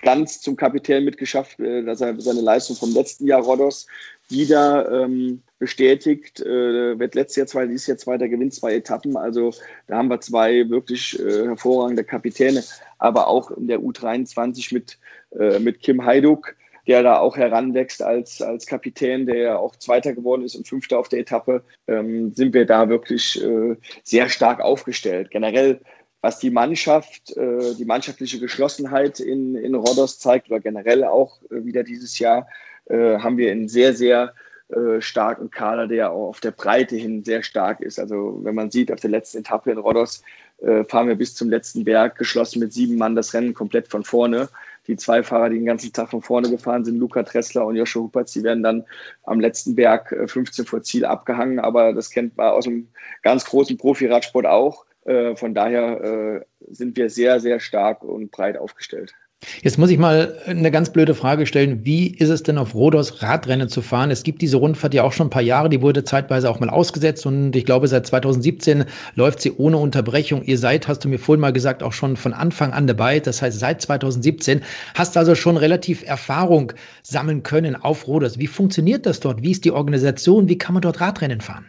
[0.00, 3.88] ganz zum Kapitän mitgeschafft, dass er seine Leistung vom letzten Jahr Rodos
[4.28, 6.40] wieder ähm, bestätigt.
[6.40, 9.16] Äh, wird letztes Jahr zwei, dieses Jahr zweiter, gewinnt zwei Etappen.
[9.16, 9.52] Also
[9.86, 12.62] da haben wir zwei wirklich äh, hervorragende Kapitäne,
[12.98, 14.98] aber auch in der U23 mit,
[15.38, 16.54] äh, mit Kim Heiduk,
[16.86, 20.98] der da auch heranwächst als, als Kapitän, der ja auch Zweiter geworden ist und Fünfter
[20.98, 25.30] auf der Etappe, ähm, sind wir da wirklich äh, sehr stark aufgestellt.
[25.30, 25.80] Generell
[26.20, 31.64] was die Mannschaft, äh, die mannschaftliche Geschlossenheit in, in Rodos zeigt oder generell auch äh,
[31.64, 32.48] wieder dieses Jahr,
[32.88, 34.34] äh, haben wir einen sehr, sehr
[34.68, 37.98] äh, starken Kader, der auch auf der Breite hin sehr stark ist.
[37.98, 40.22] Also wenn man sieht, auf der letzten Etappe in Rodos
[40.58, 44.04] äh, fahren wir bis zum letzten Berg, geschlossen mit sieben Mann das Rennen komplett von
[44.04, 44.48] vorne.
[44.86, 48.04] Die zwei Fahrer, die den ganzen Tag von vorne gefahren sind, Luca Tressler und Joshua
[48.04, 48.84] Huppertz, die werden dann
[49.24, 51.58] am letzten Berg 15 vor Ziel abgehangen.
[51.58, 52.88] Aber das kennt man aus dem
[53.22, 54.86] ganz großen Profi-Radsport auch.
[55.34, 59.14] Von daher sind wir sehr, sehr stark und breit aufgestellt.
[59.62, 61.84] Jetzt muss ich mal eine ganz blöde Frage stellen.
[61.84, 64.10] Wie ist es denn auf Rhodos Radrennen zu fahren?
[64.10, 66.68] Es gibt diese Rundfahrt ja auch schon ein paar Jahre, die wurde zeitweise auch mal
[66.70, 70.42] ausgesetzt und ich glaube, seit 2017 läuft sie ohne Unterbrechung.
[70.42, 73.20] Ihr seid, hast du mir vorhin mal gesagt, auch schon von Anfang an dabei.
[73.20, 74.62] Das heißt, seit 2017
[74.94, 76.72] hast du also schon relativ Erfahrung
[77.04, 78.38] sammeln können auf Rhodos.
[78.38, 79.42] Wie funktioniert das dort?
[79.42, 80.48] Wie ist die Organisation?
[80.48, 81.66] Wie kann man dort Radrennen fahren?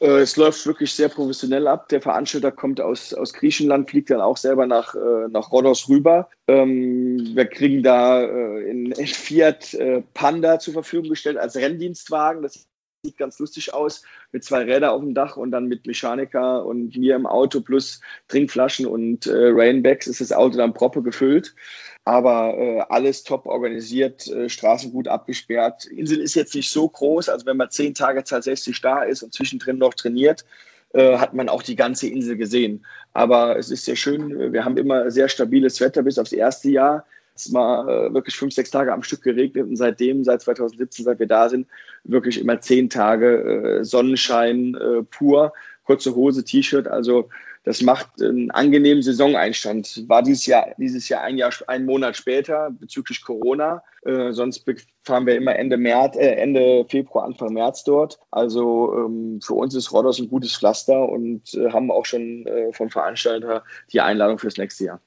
[0.00, 1.88] Äh, es läuft wirklich sehr professionell ab.
[1.88, 6.28] Der Veranstalter kommt aus, aus Griechenland, fliegt dann auch selber nach, äh, nach Rhodos rüber.
[6.48, 12.42] Ähm, wir kriegen da äh, in, in Fiat äh, Panda zur Verfügung gestellt als Renndienstwagen.
[12.42, 12.66] Das
[13.02, 16.96] sieht ganz lustig aus, mit zwei Rädern auf dem Dach und dann mit Mechaniker und
[16.96, 21.54] mir im Auto plus Trinkflaschen und äh, Rainbacks ist das Auto dann proppe gefüllt.
[22.04, 25.86] Aber äh, alles top organisiert, äh, Straßen gut abgesperrt.
[25.86, 29.32] Insel ist jetzt nicht so groß, also wenn man zehn Tage tatsächlich da ist und
[29.32, 30.44] zwischendrin noch trainiert,
[30.92, 32.84] äh, hat man auch die ganze Insel gesehen.
[33.14, 34.52] Aber es ist sehr schön.
[34.52, 37.06] Wir haben immer sehr stabiles Wetter bis aufs erste Jahr.
[37.46, 41.18] Es mal äh, wirklich fünf, sechs Tage am Stück geregnet und seitdem, seit 2017, seit
[41.18, 41.66] wir da sind,
[42.04, 45.52] wirklich immer zehn Tage äh, Sonnenschein äh, pur,
[45.84, 46.86] kurze Hose, T-Shirt.
[46.86, 47.28] Also
[47.64, 50.08] das macht einen angenehmen Saisoneinstand.
[50.08, 53.82] War dieses Jahr, dieses Jahr ein Jahr, einen Monat später bezüglich Corona.
[54.02, 54.64] Äh, sonst
[55.04, 58.18] fahren wir immer Ende März, äh, Ende Februar, Anfang März dort.
[58.30, 62.90] Also ähm, für uns ist Rodos ein gutes Pflaster und äh, haben auch schon vom
[62.90, 65.00] Veranstalter die Einladung fürs nächste Jahr.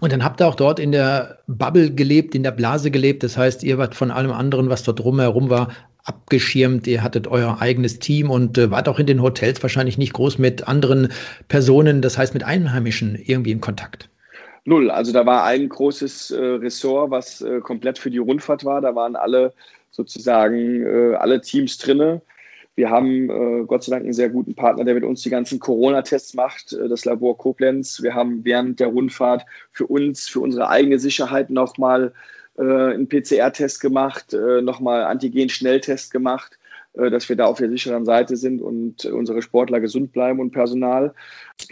[0.00, 3.22] Und dann habt ihr auch dort in der Bubble gelebt, in der Blase gelebt.
[3.22, 5.68] Das heißt, ihr wart von allem anderen, was dort drumherum war,
[6.04, 6.86] abgeschirmt.
[6.86, 10.38] Ihr hattet euer eigenes Team und äh, wart auch in den Hotels wahrscheinlich nicht groß
[10.38, 11.08] mit anderen
[11.48, 14.08] Personen, das heißt mit Einheimischen irgendwie in Kontakt.
[14.64, 14.90] Null.
[14.90, 18.80] Also da war ein großes äh, Ressort, was äh, komplett für die Rundfahrt war.
[18.80, 19.52] Da waren alle
[19.90, 22.22] sozusagen äh, alle Teams drinne.
[22.74, 25.58] Wir haben äh, Gott sei Dank einen sehr guten Partner, der mit uns die ganzen
[25.58, 28.02] Corona-Tests macht, äh, das Labor Koblenz.
[28.02, 32.12] Wir haben während der Rundfahrt für uns, für unsere eigene Sicherheit nochmal
[32.56, 36.58] äh, einen PCR-Test gemacht, äh, nochmal Antigen-Schnelltest gemacht,
[36.94, 41.14] dass wir da auf der sicheren Seite sind und unsere Sportler gesund bleiben und Personal.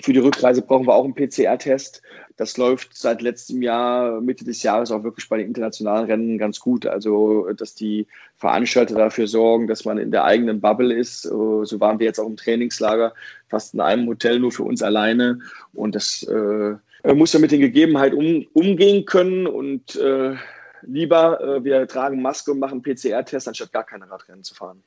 [0.03, 2.03] Für die Rückreise brauchen wir auch einen PCR-Test.
[2.37, 6.59] Das läuft seit letztem Jahr, Mitte des Jahres auch wirklich bei den internationalen Rennen ganz
[6.59, 6.87] gut.
[6.87, 8.07] Also, dass die
[8.37, 11.23] Veranstalter dafür sorgen, dass man in der eigenen Bubble ist.
[11.23, 13.13] So waren wir jetzt auch im Trainingslager,
[13.49, 15.41] fast in einem Hotel nur für uns alleine.
[15.75, 16.77] Und das äh,
[17.15, 20.35] muss ja mit den Gegebenheiten um, umgehen können und äh,
[20.83, 24.83] lieber, äh, wir tragen Maske und machen PCR-Test, anstatt gar keine Radrennen zu fahren.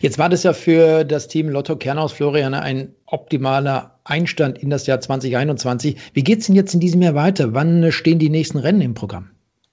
[0.00, 4.86] Jetzt war das ja für das Team Lotto Kernhaus Florian ein optimaler Einstand in das
[4.86, 5.96] Jahr 2021.
[6.12, 7.54] Wie geht es denn jetzt in diesem Jahr weiter?
[7.54, 9.30] Wann stehen die nächsten Rennen im Programm?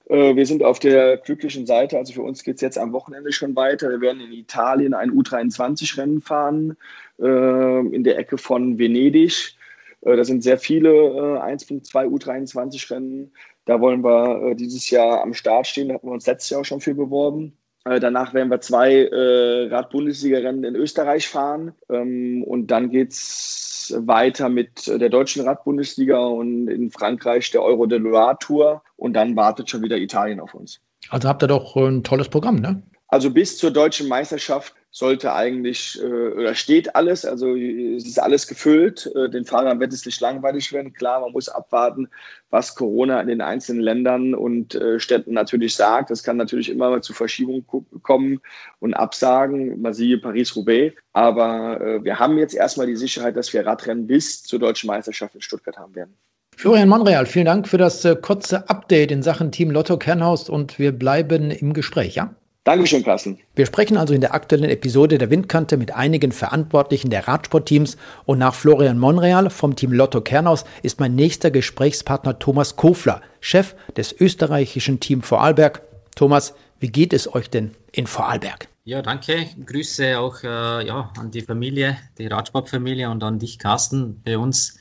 [0.10, 1.98] Äh, wir sind auf der glücklichen Seite.
[1.98, 3.90] Also für uns geht es jetzt am Wochenende schon weiter.
[3.90, 6.76] Wir werden in Italien ein U23-Rennen fahren,
[7.20, 9.56] äh, in der Ecke von Venedig.
[10.02, 13.32] Äh, da sind sehr viele 1.2 U23-Rennen.
[13.66, 15.90] Da wollen wir dieses Jahr am Start stehen.
[15.90, 17.54] Da hatten wir uns letztes Jahr auch schon für beworben.
[17.86, 21.74] Danach werden wir zwei Rad-Bundesliga-Rennen in Österreich fahren.
[21.90, 27.86] Ähm, und dann geht es weiter mit der deutschen Rad-Bundesliga und in Frankreich der Euro
[27.86, 28.84] de Loire Tour.
[28.98, 30.82] Und dann wartet schon wieder Italien auf uns.
[31.10, 32.84] Also habt ihr doch ein tolles Programm, ne?
[33.08, 38.48] Also bis zur deutschen Meisterschaft sollte eigentlich äh, oder steht alles, also es ist alles
[38.48, 39.12] gefüllt.
[39.16, 40.94] Äh, den Fahrern wird es nicht langweilig werden.
[40.94, 42.10] Klar, man muss abwarten,
[42.50, 46.10] was Corona in den einzelnen Ländern und äh, Städten natürlich sagt.
[46.10, 47.66] Das kann natürlich immer mal zu Verschiebungen
[48.02, 48.42] kommen
[48.80, 49.80] und Absagen.
[49.80, 50.96] Man siehe Paris-Roubaix.
[51.14, 55.36] Aber äh, wir haben jetzt erstmal die Sicherheit, dass wir Radrennen bis zur deutschen Meisterschaft
[55.36, 56.16] in Stuttgart haben werden.
[56.58, 60.80] Florian Monreal, vielen Dank für das äh, kurze Update in Sachen Team Lotto Kernhaus und
[60.80, 62.36] wir bleiben im Gespräch, ja?
[62.66, 63.40] Dankeschön, Carsten.
[63.56, 68.38] Wir sprechen also in der aktuellen Episode der Windkante mit einigen Verantwortlichen der Radsportteams und
[68.38, 74.14] nach Florian Monreal vom Team Lotto Kernhaus ist mein nächster Gesprächspartner Thomas Kofler, Chef des
[74.20, 75.82] österreichischen Team Vorarlberg.
[76.16, 78.68] Thomas, wie geht es euch denn in Vorarlberg?
[78.84, 79.46] Ja, danke.
[79.66, 84.22] Grüße auch äh, ja, an die Familie, die Radsportfamilie und an dich, Carsten.
[84.24, 84.78] Bei uns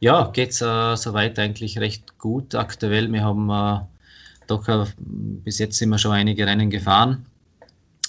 [0.00, 3.12] ja, geht es äh, soweit eigentlich recht gut aktuell.
[3.12, 3.80] Wir haben äh,
[4.50, 7.26] doch äh, bis jetzt sind wir schon einige Rennen gefahren.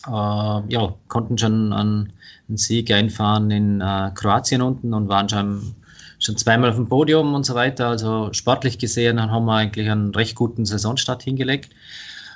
[0.08, 2.14] Äh, ja, konnten schon einen,
[2.48, 5.76] einen Sieg einfahren in äh, Kroatien unten und waren schon,
[6.20, 7.88] schon zweimal auf dem Podium und so weiter.
[7.88, 11.72] Also sportlich gesehen haben wir eigentlich einen recht guten Saisonstart hingelegt.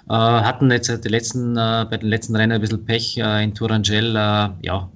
[0.09, 4.13] Äh, hatten jetzt die letzten, bei den letzten Rennen ein bisschen Pech in Tourangel.
[4.61, 4.89] ja,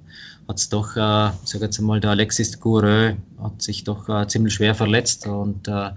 [0.48, 4.54] hat es doch, äh, sag jetzt mal, der Alexis Goureux hat sich doch äh, ziemlich
[4.54, 5.90] schwer verletzt und äh,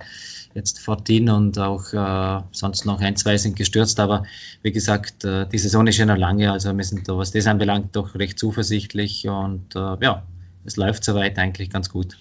[0.53, 4.23] jetzt Fortin und auch äh, sonst noch ein, zwei sind gestürzt, aber
[4.63, 7.47] wie gesagt, äh, die Saison ist ja noch lange, also wir sind da, was das
[7.47, 10.23] anbelangt, doch recht zuversichtlich und äh, ja,
[10.65, 12.17] es läuft soweit eigentlich ganz gut.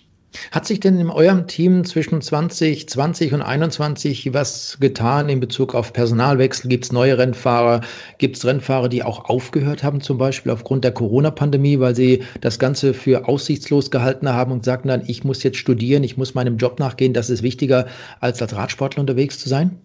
[0.53, 5.93] Hat sich denn in eurem Team zwischen 2020 und 2021 was getan in Bezug auf
[5.93, 6.69] Personalwechsel?
[6.69, 7.81] Gibt es neue Rennfahrer?
[8.19, 12.59] Gibt es Rennfahrer, die auch aufgehört haben, zum Beispiel aufgrund der Corona-Pandemie, weil sie das
[12.59, 16.57] Ganze für aussichtslos gehalten haben und sagten dann, ich muss jetzt studieren, ich muss meinem
[16.57, 17.87] Job nachgehen, das ist wichtiger,
[18.21, 19.79] als als Radsportler unterwegs zu sein?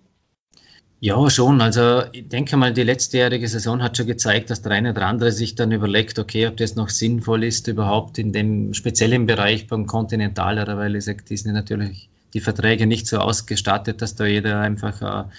[1.02, 1.62] Ja, schon.
[1.62, 5.32] Also ich denke mal, die letztejährige Saison hat schon gezeigt, dass der eine oder andere
[5.32, 9.86] sich dann überlegt, okay, ob das noch sinnvoll ist, überhaupt in dem speziellen Bereich beim
[9.86, 14.60] Kontinentaler, weil ich sage, die sind natürlich die Verträge nicht so ausgestattet, dass da jeder
[14.62, 15.30] einfach, äh,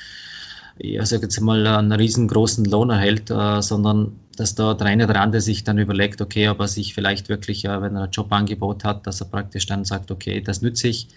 [0.79, 5.21] ich sage jetzt mal, einen riesengroßen Lohn erhält, äh, sondern dass da der eine oder
[5.21, 8.85] andere sich dann überlegt, okay, ob er sich vielleicht wirklich, äh, wenn er ein Jobangebot
[8.85, 11.09] hat, dass er praktisch dann sagt, okay, das nütze ich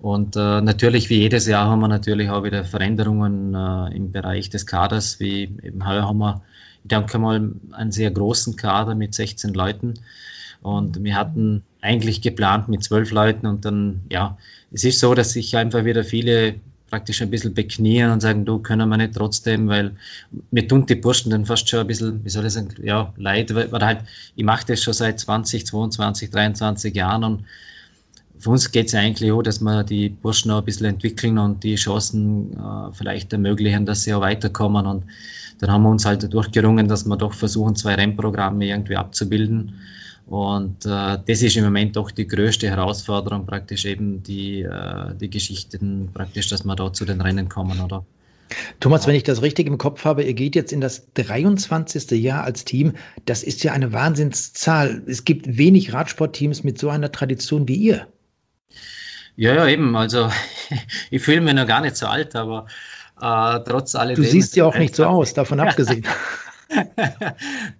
[0.00, 4.50] und äh, natürlich, wie jedes Jahr, haben wir natürlich auch wieder Veränderungen äh, im Bereich
[4.50, 5.20] des Kaders.
[5.20, 6.42] Wie eben heuer haben wir,
[6.82, 9.94] ich denke mal, einen sehr großen Kader mit 16 Leuten.
[10.62, 13.46] Und wir hatten eigentlich geplant mit zwölf Leuten.
[13.46, 14.36] Und dann, ja,
[14.72, 16.56] es ist so, dass sich einfach wieder viele
[16.90, 19.96] praktisch ein bisschen beknien und sagen, du können wir nicht trotzdem, weil
[20.50, 23.54] mir tun die Burschen dann fast schon ein bisschen, wie soll ich sagen, ja, leid,
[23.54, 24.00] weil, weil halt,
[24.36, 27.44] ich mache das schon seit 20, 22, 23 Jahren und
[28.44, 31.64] für uns geht es eigentlich auch, dass wir die Burschen auch ein bisschen entwickeln und
[31.64, 34.86] die Chancen äh, vielleicht ermöglichen, dass sie auch weiterkommen.
[34.86, 35.04] Und
[35.60, 39.72] dann haben wir uns halt durchgerungen, dass wir doch versuchen, zwei Rennprogramme irgendwie abzubilden.
[40.26, 45.30] Und äh, das ist im Moment doch die größte Herausforderung, praktisch eben die, äh, die
[45.30, 48.04] Geschichten, praktisch, dass wir da zu den Rennen kommen, oder?
[48.80, 52.10] Thomas, wenn ich das richtig im Kopf habe, ihr geht jetzt in das 23.
[52.10, 52.92] Jahr als Team.
[53.24, 55.02] Das ist ja eine Wahnsinnszahl.
[55.06, 58.06] Es gibt wenig Radsportteams mit so einer Tradition wie ihr.
[59.36, 59.96] Ja, ja, eben.
[59.96, 60.30] Also
[61.10, 62.66] ich fühle mich noch gar nicht so alt, aber
[63.20, 64.22] äh, trotz alledem.
[64.22, 66.04] Du siehst ja auch nicht so aus, davon abgesehen.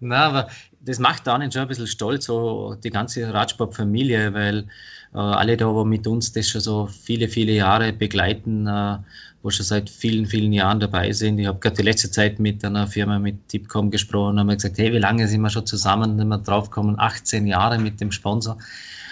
[0.00, 0.48] Na, aber
[0.80, 4.66] das macht auch schon ein bisschen stolz, so die ganze Radsportfamilie, weil
[5.14, 8.98] äh, alle da, wo mit uns das schon so viele, viele Jahre begleiten, äh,
[9.42, 11.38] wo schon seit vielen, vielen Jahren dabei sind.
[11.38, 14.78] Ich habe gerade die letzte Zeit mit einer Firma, mit Tipcom gesprochen, und haben gesagt,
[14.78, 16.18] hey, wie lange sind wir schon zusammen?
[16.20, 18.58] Und wir draufgekommen, 18 Jahre mit dem Sponsor.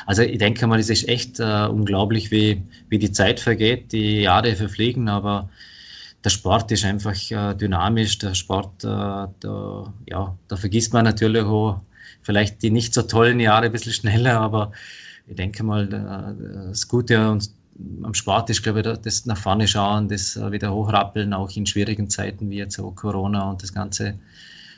[0.07, 4.23] Also ich denke mal, es ist echt äh, unglaublich, wie, wie die Zeit vergeht, die
[4.23, 5.49] Jahre verfliegen, aber
[6.25, 11.45] der Sport ist einfach äh, dynamisch, der Sport, äh, da, ja, da vergisst man natürlich
[11.45, 11.81] auch
[12.23, 14.73] vielleicht die nicht so tollen Jahre ein bisschen schneller, aber
[15.27, 15.87] ich denke mal,
[16.69, 17.39] das Gute
[18.03, 22.11] am Sport ist, glaube ich, das nach vorne schauen, das wieder hochrappeln, auch in schwierigen
[22.11, 24.19] Zeiten wie jetzt auch Corona und das ganze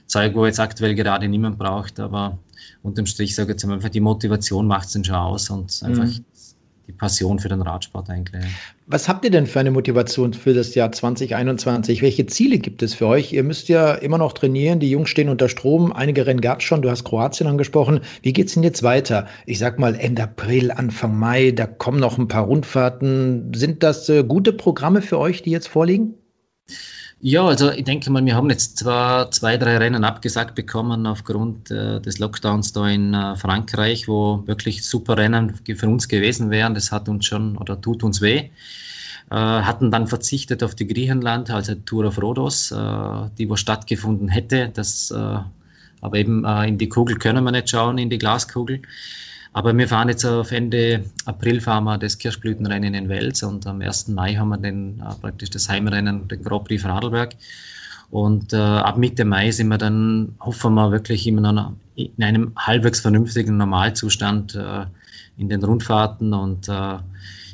[0.06, 2.38] Zeug, wo jetzt aktuell gerade niemand braucht, aber
[2.83, 6.05] unterm Strich sage ich jetzt einfach, die Motivation macht es dann schon aus und einfach
[6.05, 6.24] mhm
[6.87, 8.44] die Passion für den Radsport eigentlich.
[8.87, 12.03] Was habt ihr denn für eine Motivation für das Jahr 2021?
[12.03, 13.33] Welche Ziele gibt es für euch?
[13.33, 16.64] Ihr müsst ja immer noch trainieren, die Jungs stehen unter Strom, einige Rennen gab es
[16.64, 18.00] schon, du hast Kroatien angesprochen.
[18.22, 19.27] Wie geht es denn jetzt weiter?
[19.46, 23.53] Ich sag mal Ende April, Anfang Mai, da kommen noch ein paar Rundfahrten.
[23.55, 26.14] Sind das äh, gute Programme für euch, die jetzt vorliegen?
[27.26, 31.70] Ja, also ich denke mal, wir haben jetzt zwar zwei, drei Rennen abgesagt bekommen aufgrund
[31.70, 36.74] äh, des Lockdowns da in äh, Frankreich, wo wirklich super Rennen für uns gewesen wären.
[36.74, 38.50] Das hat uns schon oder tut uns weh.
[39.30, 44.28] Äh, hatten dann verzichtet auf die Griechenland, also Tour of Rhodos, äh, die wo stattgefunden
[44.28, 44.70] hätte.
[44.74, 45.38] Das, äh,
[46.02, 48.82] aber eben äh, in die Kugel können wir nicht schauen, in die Glaskugel.
[49.55, 53.81] Aber wir fahren jetzt auf Ende April fahren wir das Kirschblütenrennen in Wels und am
[53.81, 54.09] 1.
[54.09, 57.37] Mai haben wir den, äh, praktisch das Heimrennen, den Grand Prix Radlberg.
[58.11, 62.53] Und äh, ab Mitte Mai sind wir dann, hoffen wir wirklich immer noch in einem
[62.57, 64.87] halbwegs vernünftigen Normalzustand äh,
[65.37, 66.33] in den Rundfahrten.
[66.33, 66.97] Und äh,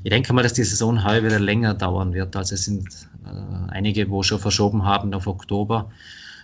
[0.03, 2.35] ich denke mal, dass die Saison heuer wieder länger dauern wird.
[2.35, 2.89] Also es sind
[3.27, 5.91] äh, einige, wo schon verschoben haben auf Oktober.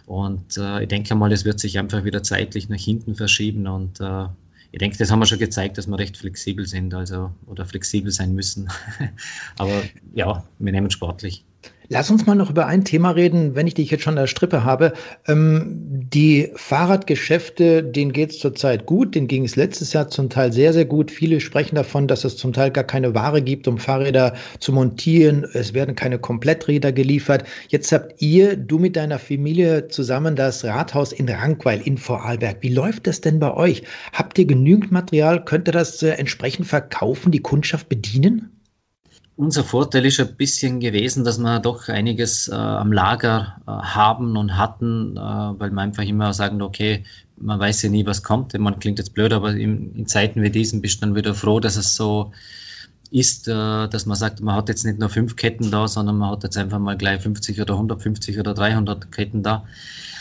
[0.05, 3.67] Und äh, ich denke mal, es wird sich einfach wieder zeitlich nach hinten verschieben.
[3.67, 4.01] Und
[4.73, 8.11] ich denke, das haben wir schon gezeigt, dass wir recht flexibel sind, also oder flexibel
[8.11, 8.69] sein müssen.
[9.59, 9.83] Aber
[10.15, 11.45] ja, wir nehmen sportlich.
[11.89, 14.27] Lass uns mal noch über ein Thema reden, wenn ich dich jetzt schon an der
[14.27, 14.93] Strippe habe.
[15.29, 20.53] Ähm, die Fahrradgeschäfte, denen geht es zurzeit gut, denen ging es letztes Jahr zum Teil
[20.53, 21.11] sehr, sehr gut.
[21.11, 25.47] Viele sprechen davon, dass es zum Teil gar keine Ware gibt, um Fahrräder zu montieren.
[25.53, 27.45] Es werden keine Kompletträder geliefert.
[27.69, 32.59] Jetzt habt ihr, du mit deiner Familie zusammen das Rathaus in Rankweil in Vorarlberg.
[32.63, 33.85] Wie läuft das denn bei euch?
[34.13, 35.45] Habt ihr genügend Material?
[35.45, 38.56] Könnt ihr das äh, entsprechend verkaufen, die Kundschaft bedienen?
[39.39, 44.35] Unser Vorteil ist ein bisschen gewesen, dass wir doch einiges äh, am Lager äh, haben
[44.35, 47.05] und hatten, äh, weil wir einfach immer sagen, okay,
[47.37, 48.59] man weiß ja nie, was kommt.
[48.59, 51.61] Man klingt jetzt blöd, aber in, in Zeiten wie diesen bist du dann wieder froh,
[51.61, 52.33] dass es so
[53.11, 56.31] ist, äh, dass man sagt, man hat jetzt nicht nur fünf Ketten da, sondern man
[56.31, 59.65] hat jetzt einfach mal gleich 50 oder 150 oder 300 Ketten da.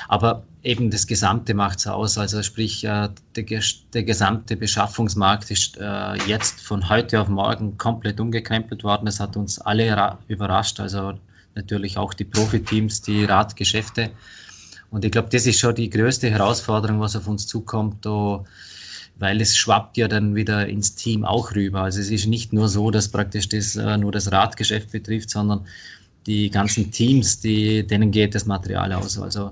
[0.08, 2.17] Aber eben das Gesamte macht es aus.
[2.17, 3.62] Also sprich, äh, der,
[3.93, 9.06] der, gesamte Beschaffungsmarkt ist äh, jetzt von heute auf morgen komplett umgekrempelt worden.
[9.06, 10.80] Das hat uns alle überrascht.
[10.80, 11.13] Also
[11.56, 14.12] natürlich auch die Profiteams, die Radgeschäfte.
[14.91, 18.06] Und ich glaube, das ist schon die größte Herausforderung, was auf uns zukommt.
[18.06, 18.43] Da,
[19.17, 21.82] weil es schwappt ja dann wieder ins Team auch rüber.
[21.82, 25.65] Also es ist nicht nur so, dass praktisch das äh, nur das Radgeschäft betrifft, sondern
[26.28, 29.19] die ganzen Teams, die, denen geht das Material aus.
[29.19, 29.51] Also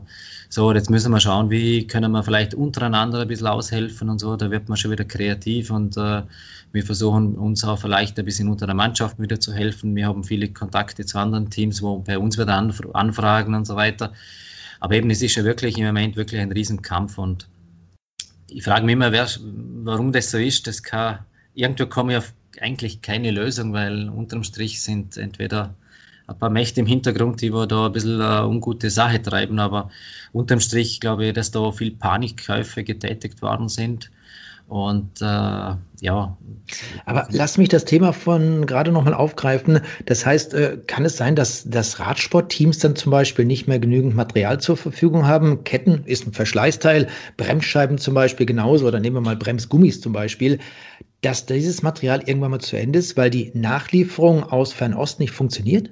[0.50, 4.36] so, jetzt müssen wir schauen, wie können wir vielleicht untereinander ein bisschen aushelfen und so.
[4.36, 6.24] Da wird man schon wieder kreativ und äh,
[6.72, 9.96] wir versuchen uns auch vielleicht ein bisschen unter der Mannschaft wieder zu helfen.
[9.96, 13.76] Wir haben viele Kontakte zu anderen Teams, wo bei uns wieder anf anfragen und so
[13.76, 14.14] weiter.
[14.80, 17.48] Aber eben, es ist ja wirklich im Moment wirklich ein Riesenkampf und
[18.56, 19.28] ich frage mich immer, wer,
[19.84, 20.68] warum das so ist.
[20.68, 21.20] Das kann,
[21.56, 25.74] irgendwo komme ich auf eigentlich keine Lösung, weil unterm Strich sind entweder
[26.28, 29.60] ein paar Mächte im Hintergrund, die wir da ein bisschen eine ungute Sache treiben.
[29.60, 29.90] Aber
[30.32, 34.12] unterm Strich glaube ich, dass da viel Panikkäufe getätigt worden sind.
[34.68, 36.38] Und äh, ja.
[37.06, 39.82] Aber lass mich das Thema von gerade nochmal aufgreifen.
[40.06, 44.16] Das heißt, äh, kann es sein, dass, dass Radsportteams dann zum Beispiel nicht mehr genügend
[44.16, 45.64] Material zur Verfügung haben?
[45.64, 50.60] Ketten ist ein Verschleißteil, Bremsscheiben zum Beispiel genauso, oder nehmen wir mal Bremsgummis zum Beispiel,
[51.22, 55.92] dass dieses Material irgendwann mal zu Ende ist, weil die Nachlieferung aus Fernost nicht funktioniert?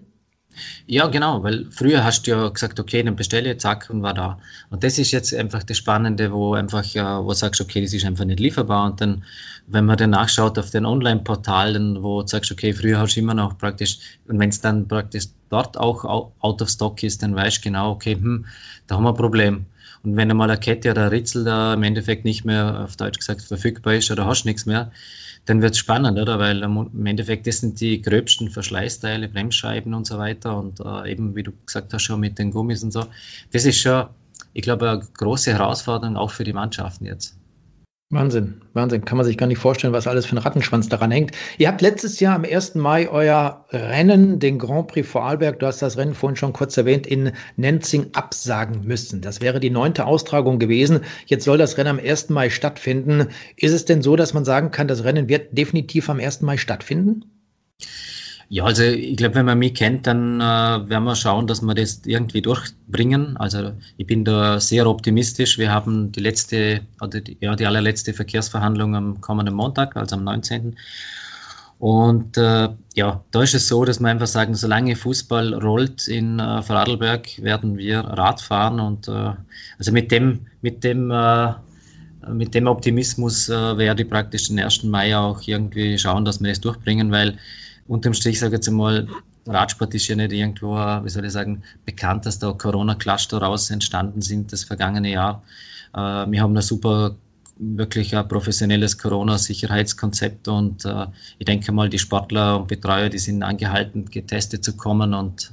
[0.85, 4.13] Ja, genau, weil früher hast du ja gesagt, okay, dann bestelle ich, zack, und war
[4.13, 4.39] da.
[4.69, 8.05] Und das ist jetzt einfach das Spannende, wo einfach, ja, wo sagst, okay, das ist
[8.05, 8.91] einfach nicht lieferbar.
[8.91, 9.23] Und dann,
[9.67, 13.33] wenn man dann nachschaut auf den Online-Portalen, wo du sagst, okay, früher hast du immer
[13.33, 17.57] noch praktisch, und wenn es dann praktisch dort auch out of stock ist, dann weißt
[17.57, 18.45] du genau, okay, hm,
[18.87, 19.65] da haben wir ein Problem.
[20.03, 23.19] Und wenn einmal eine Kette oder ein Ritzel da im Endeffekt nicht mehr, auf Deutsch
[23.19, 24.91] gesagt, verfügbar ist oder hast nichts mehr,
[25.45, 26.39] dann wird es spannend, oder?
[26.39, 30.57] Weil im Endeffekt, das sind die gröbsten Verschleißteile, Bremsscheiben und so weiter.
[30.57, 33.05] Und äh, eben, wie du gesagt hast, schon mit den Gummis und so.
[33.51, 34.05] Das ist schon,
[34.53, 37.40] ich glaube, eine große Herausforderung auch für die Mannschaften jetzt.
[38.11, 39.05] Wahnsinn, Wahnsinn.
[39.05, 41.31] Kann man sich gar nicht vorstellen, was alles für ein Rattenschwanz daran hängt.
[41.57, 42.75] Ihr habt letztes Jahr am 1.
[42.75, 47.07] Mai euer Rennen, den Grand Prix Vorarlberg, du hast das Rennen vorhin schon kurz erwähnt,
[47.07, 49.21] in Nenzing absagen müssen.
[49.21, 50.99] Das wäre die neunte Austragung gewesen.
[51.25, 52.27] Jetzt soll das Rennen am 1.
[52.29, 53.29] Mai stattfinden.
[53.55, 56.41] Ist es denn so, dass man sagen kann, das Rennen wird definitiv am 1.
[56.41, 57.23] Mai stattfinden?
[58.53, 61.73] Ja, also ich glaube, wenn man mich kennt, dann äh, werden wir schauen, dass wir
[61.73, 63.37] das irgendwie durchbringen.
[63.37, 65.57] Also ich bin da sehr optimistisch.
[65.57, 70.25] Wir haben die letzte, oder die, ja, die allerletzte Verkehrsverhandlung am kommenden Montag, also am
[70.25, 70.75] 19.
[71.79, 76.39] Und äh, ja, da ist es so, dass wir einfach sagen, solange Fußball rollt in
[76.39, 78.81] äh, Vorarlberg, werden wir Rad fahren.
[78.81, 79.31] Und äh,
[79.79, 81.53] also mit dem, mit dem, äh,
[82.27, 84.83] mit dem Optimismus äh, werde ich praktisch den 1.
[84.83, 87.37] Mai auch irgendwie schauen, dass wir das durchbringen, weil
[87.87, 89.07] unterm Strich, sage ich jetzt einmal,
[89.47, 94.21] Radsport ist ja nicht irgendwo, wie soll ich sagen, bekannt, dass da Corona-Cluster daraus entstanden
[94.21, 95.43] sind das vergangene Jahr.
[95.93, 97.15] Äh, wir haben eine super
[97.57, 101.05] wirklich ein professionelles Corona-Sicherheitskonzept und äh,
[101.37, 105.51] ich denke mal, die Sportler und Betreuer, die sind angehalten, getestet zu kommen und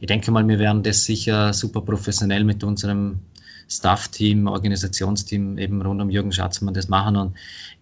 [0.00, 3.20] ich denke mal, wir werden das sicher super professionell mit unserem
[3.68, 7.34] Staff-Team, Organisationsteam eben rund um Jürgen Schatzmann das machen und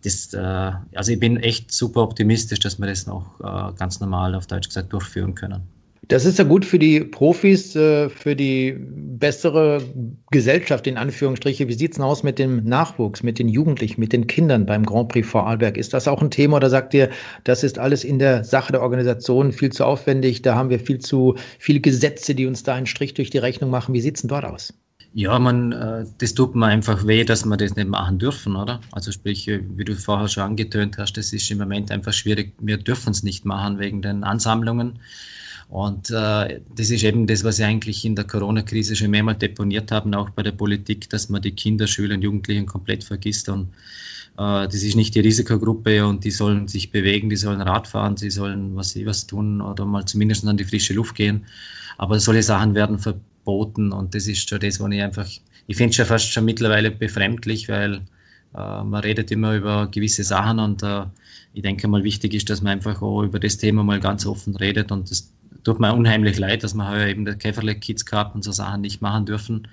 [0.02, 0.38] das, äh,
[0.94, 4.68] also ich bin echt super optimistisch, dass wir das noch äh, ganz normal auf Deutsch
[4.68, 5.62] gesagt durchführen können.
[6.08, 9.80] Das ist ja gut für die Profis, äh, für die bessere
[10.32, 11.68] Gesellschaft in Anführungsstriche.
[11.68, 14.84] Wie sieht es denn aus mit dem Nachwuchs, mit den Jugendlichen, mit den Kindern beim
[14.84, 15.76] Grand Prix Vorarlberg?
[15.76, 17.10] Ist das auch ein Thema oder sagt ihr,
[17.44, 20.42] das ist alles in der Sache der Organisation viel zu aufwendig?
[20.42, 23.70] Da haben wir viel zu viele Gesetze, die uns da einen Strich durch die Rechnung
[23.70, 23.94] machen.
[23.94, 24.74] Wie sieht es denn dort aus?
[25.12, 28.80] Ja, man, äh, das tut mir einfach weh, dass wir das nicht machen dürfen, oder?
[28.92, 32.54] Also sprich, wie du vorher schon angetönt hast, das ist im Moment einfach schwierig.
[32.60, 35.00] Wir dürfen es nicht machen wegen den Ansammlungen.
[35.68, 39.90] Und äh, das ist eben das, was wir eigentlich in der Corona-Krise schon mehrmals deponiert
[39.92, 43.48] haben, auch bei der Politik, dass man die Kinder, Schüler und Jugendlichen komplett vergisst.
[43.48, 43.68] Und
[44.38, 48.16] äh, das ist nicht die Risikogruppe und die sollen sich bewegen, die sollen Rad fahren,
[48.16, 51.46] sie sollen was sie was tun oder mal zumindest an die frische Luft gehen.
[51.98, 52.98] Aber solche Sachen werden
[53.44, 55.28] verboten und das ist schon das, was ich einfach,
[55.66, 58.02] ich finde es schon fast schon mittlerweile befremdlich, weil
[58.54, 61.04] äh, man redet immer über gewisse Sachen und äh,
[61.52, 64.56] ich denke mal, wichtig ist, dass man einfach auch über das Thema mal ganz offen
[64.56, 65.32] redet und das
[65.64, 68.80] tut mir unheimlich leid, dass wir heuer eben der Käferle Kids Cup und so Sachen
[68.82, 69.68] nicht machen dürfen.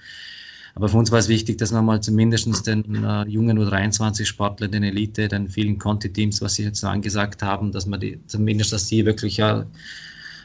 [0.76, 4.84] Aber für uns war es wichtig, dass wir mal zumindest den äh, jungen U23-Sportlern, den
[4.84, 8.86] Elite, den vielen Conti-Teams, was Sie jetzt so angesagt haben, dass wir die, zumindest, dass
[8.86, 9.66] die wirklich ja,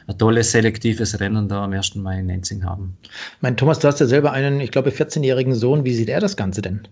[0.07, 1.95] ein tolles selektives Rennen da am 1.
[1.95, 2.97] Mai in Nenzing haben.
[3.41, 5.85] Mein Thomas, du hast ja selber einen, ich glaube, 14-jährigen Sohn.
[5.85, 6.87] Wie sieht er das Ganze denn?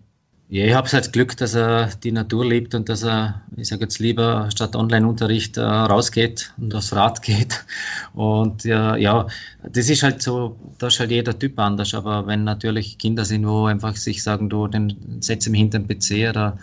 [0.54, 3.70] Ja, ich habe es halt Glück, dass er die Natur liebt und dass er, ich
[3.70, 7.64] sage jetzt lieber, statt Online-Unterricht äh, rausgeht und aufs Rad geht.
[8.14, 9.28] Und ja, ja,
[9.64, 11.94] das ist halt so, da ist halt jeder Typ anders.
[11.94, 16.30] Aber wenn natürlich Kinder sind, wo einfach sich sagen, du, den setz im hinteren PC
[16.30, 16.58] oder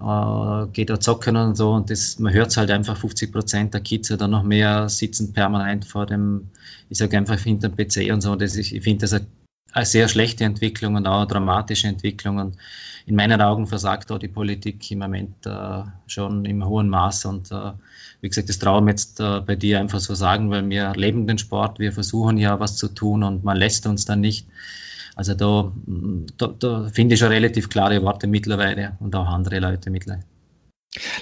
[0.00, 1.72] äh, geht da zocken und so.
[1.72, 5.32] Und das, man hört es halt einfach, 50 Prozent der Kids oder noch mehr sitzen
[5.32, 6.48] permanent vor dem,
[6.88, 8.36] ich sage einfach hinter dem PC und so.
[8.36, 9.26] Das ist, ich finde das eine,
[9.72, 12.38] eine sehr schlechte Entwicklung und auch eine dramatische Entwicklung.
[12.38, 12.56] Und
[13.06, 17.26] in meinen Augen versagt auch die Politik im Moment äh, schon im hohen Maß.
[17.26, 17.72] Und äh,
[18.20, 21.26] wie gesagt, das traue ich jetzt äh, bei dir einfach so sagen, weil wir leben
[21.26, 24.46] den Sport, wir versuchen ja was zu tun und man lässt uns dann nicht.
[25.20, 25.70] Also da,
[26.38, 30.24] da, da finde ich schon relativ klare Worte mittlerweile und auch andere Leute mittlerweile.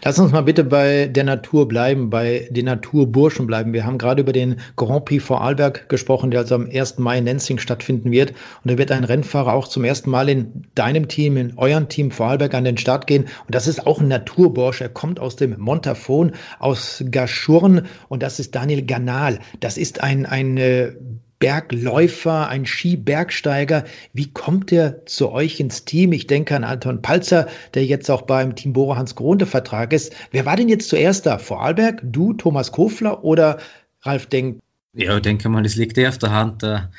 [0.05, 3.72] Lass uns mal bitte bei der Natur bleiben, bei den Naturburschen bleiben.
[3.72, 6.99] Wir haben gerade über den Grand Prix Vorarlberg gesprochen, der also am 1.
[6.99, 8.34] Mai in Nenzing stattfinden wird.
[8.62, 12.12] Und da wird ein Rennfahrer auch zum ersten Mal in deinem Team, in eurem Team
[12.12, 13.24] Vorarlberg an den Start gehen.
[13.24, 14.80] Und das ist auch ein Naturbursch.
[14.80, 16.30] Er kommt aus dem Montafon,
[16.61, 17.82] aus Gaschurn.
[18.09, 19.40] Und das ist Daniel Ganal.
[19.59, 20.92] Das ist ein, ein äh,
[21.39, 23.84] Bergläufer, ein Skibergsteiger.
[24.12, 26.12] Wie kommt er zu euch ins Team?
[26.12, 30.14] Ich denke an Anton Palzer, der jetzt auch beim Team Bora Hans Gronde Vertrag ist.
[30.32, 31.39] Wer war denn jetzt zuerst da?
[31.39, 33.59] Vorarlberg, du, Thomas Kofler oder
[34.03, 34.61] Ralf Denk?
[34.95, 36.62] Ja, ich denke mal, das liegt eh auf der Hand.
[36.64, 36.91] Da,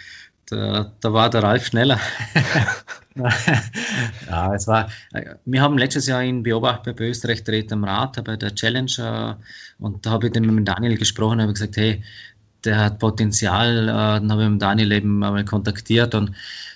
[0.49, 1.99] da, da war der Ralf schneller.
[4.29, 4.89] ja, es war,
[5.43, 9.37] wir haben letztes Jahr ihn beobachtet bei Österreich Dreht am Rad, bei der Challenge,
[9.79, 12.01] und da habe ich mit Daniel gesprochen und habe gesagt, hey,
[12.63, 13.87] der hat Potenzial.
[13.87, 16.31] Äh, dann habe ich mit Daniel eben einmal kontaktiert und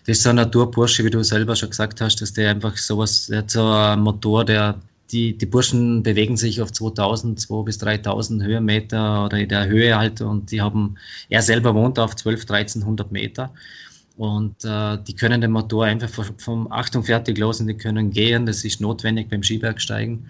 [0.05, 3.27] das ist so ein Naturbursche, wie du selber schon gesagt hast, dass der einfach sowas,
[3.27, 4.75] der hat so einen Motor, der
[5.11, 9.95] die, die Burschen bewegen sich auf 2000, 2000 bis 3000 Höhenmeter oder in der Höhe
[9.95, 10.95] halt und die haben,
[11.29, 13.53] er selber wohnt auf 12, 1300 Meter
[14.17, 18.65] und äh, die können den Motor einfach vom Achtung fertig losen, die können gehen, das
[18.65, 20.25] ist notwendig beim Skibergsteigen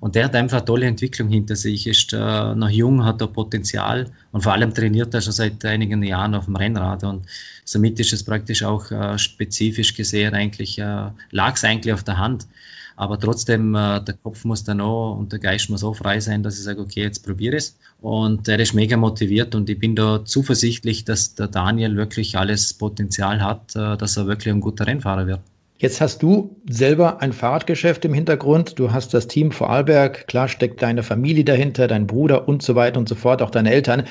[0.00, 3.26] und der hat einfach eine tolle Entwicklung hinter sich, ist äh, noch jung, hat da
[3.26, 7.02] Potenzial und vor allem trainiert er schon seit einigen Jahren auf dem Rennrad.
[7.02, 7.26] Und
[7.64, 12.18] somit ist es praktisch auch äh, spezifisch gesehen eigentlich, äh, lag es eigentlich auf der
[12.18, 12.46] Hand.
[12.94, 16.42] Aber trotzdem, äh, der Kopf muss dann auch und der Geist muss auch frei sein,
[16.42, 17.76] dass ich sage, okay, jetzt probiere es.
[18.00, 22.72] Und er ist mega motiviert und ich bin da zuversichtlich, dass der Daniel wirklich alles
[22.74, 25.40] Potenzial hat, äh, dass er wirklich ein guter Rennfahrer wird.
[25.80, 28.80] Jetzt hast du selber ein Fahrradgeschäft im Hintergrund.
[28.80, 30.26] Du hast das Team Vorarlberg.
[30.26, 33.70] Klar steckt deine Familie dahinter, dein Bruder und so weiter und so fort, auch deine
[33.70, 34.02] Eltern.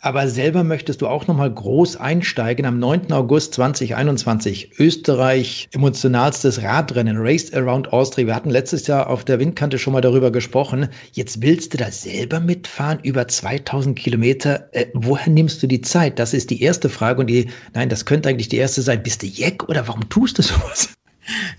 [0.00, 2.64] Aber selber möchtest du auch nochmal groß einsteigen.
[2.64, 3.10] Am 9.
[3.10, 8.28] August 2021 Österreich emotionalstes Radrennen, Race Around Austria.
[8.28, 10.90] Wir hatten letztes Jahr auf der Windkante schon mal darüber gesprochen.
[11.10, 14.68] Jetzt willst du da selber mitfahren, über 2000 Kilometer.
[14.70, 16.20] Äh, woher nimmst du die Zeit?
[16.20, 17.18] Das ist die erste Frage.
[17.18, 19.02] Und die, nein, das könnte eigentlich die erste sein.
[19.02, 20.90] Bist du Jeck oder warum tust du sowas?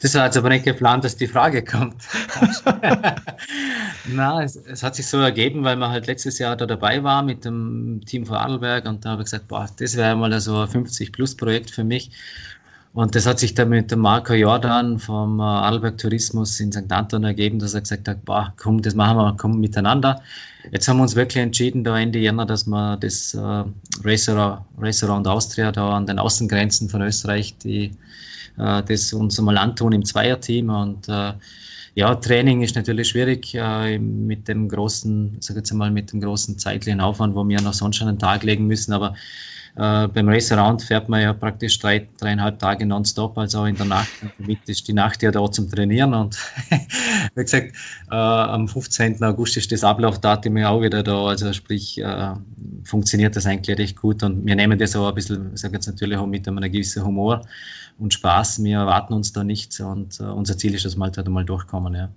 [0.01, 1.95] Das war jetzt aber nicht geplant, dass die Frage kommt.
[4.07, 7.23] Na, es, es, hat sich so ergeben, weil man halt letztes Jahr da dabei war
[7.23, 10.57] mit dem Team von Adelberg und da habe ich gesagt, boah, das wäre mal so
[10.59, 12.11] ein 50-Plus-Projekt für mich.
[12.93, 16.91] Und das hat sich dann mit dem Marco Jordan vom äh, Adelberg Tourismus in St.
[16.91, 20.21] Anton ergeben, dass er gesagt hat, boah, komm, das machen wir, komm miteinander.
[20.71, 23.63] Jetzt haben wir uns wirklich entschieden, da Ende Jänner, dass wir das äh,
[24.03, 27.91] Racer, Racer Around Austria da an den Außengrenzen von Österreich, die
[28.57, 30.69] das uns mal antun im Zweierteam.
[30.69, 31.33] Und äh,
[31.95, 36.57] ja, Training ist natürlich schwierig äh, mit dem großen, sag jetzt mal, mit dem großen
[36.59, 39.15] zeitlichen Aufwand, wo wir noch sonst schon einen Tag legen müssen, aber
[39.77, 43.85] äh, beim Race Around fährt man ja praktisch drei, dreieinhalb Tage nonstop, also in der
[43.85, 44.09] Nacht.
[44.37, 46.13] Damit ist die Nacht ja da zum Trainieren.
[46.15, 46.37] Und
[47.35, 47.73] wie gesagt,
[48.09, 49.23] äh, am 15.
[49.23, 51.25] August ist das Ablaufdatum ja auch wieder da.
[51.27, 52.33] Also sprich, äh,
[52.83, 54.23] funktioniert das eigentlich recht gut.
[54.23, 57.05] Und wir nehmen das auch ein bisschen, ich sage jetzt natürlich auch mit einem gewissen
[57.05, 57.41] Humor
[57.99, 58.63] und Spaß.
[58.63, 61.93] Wir erwarten uns da nichts und äh, unser Ziel ist, dass wir halt einmal durchkommen.
[61.93, 62.09] Ja.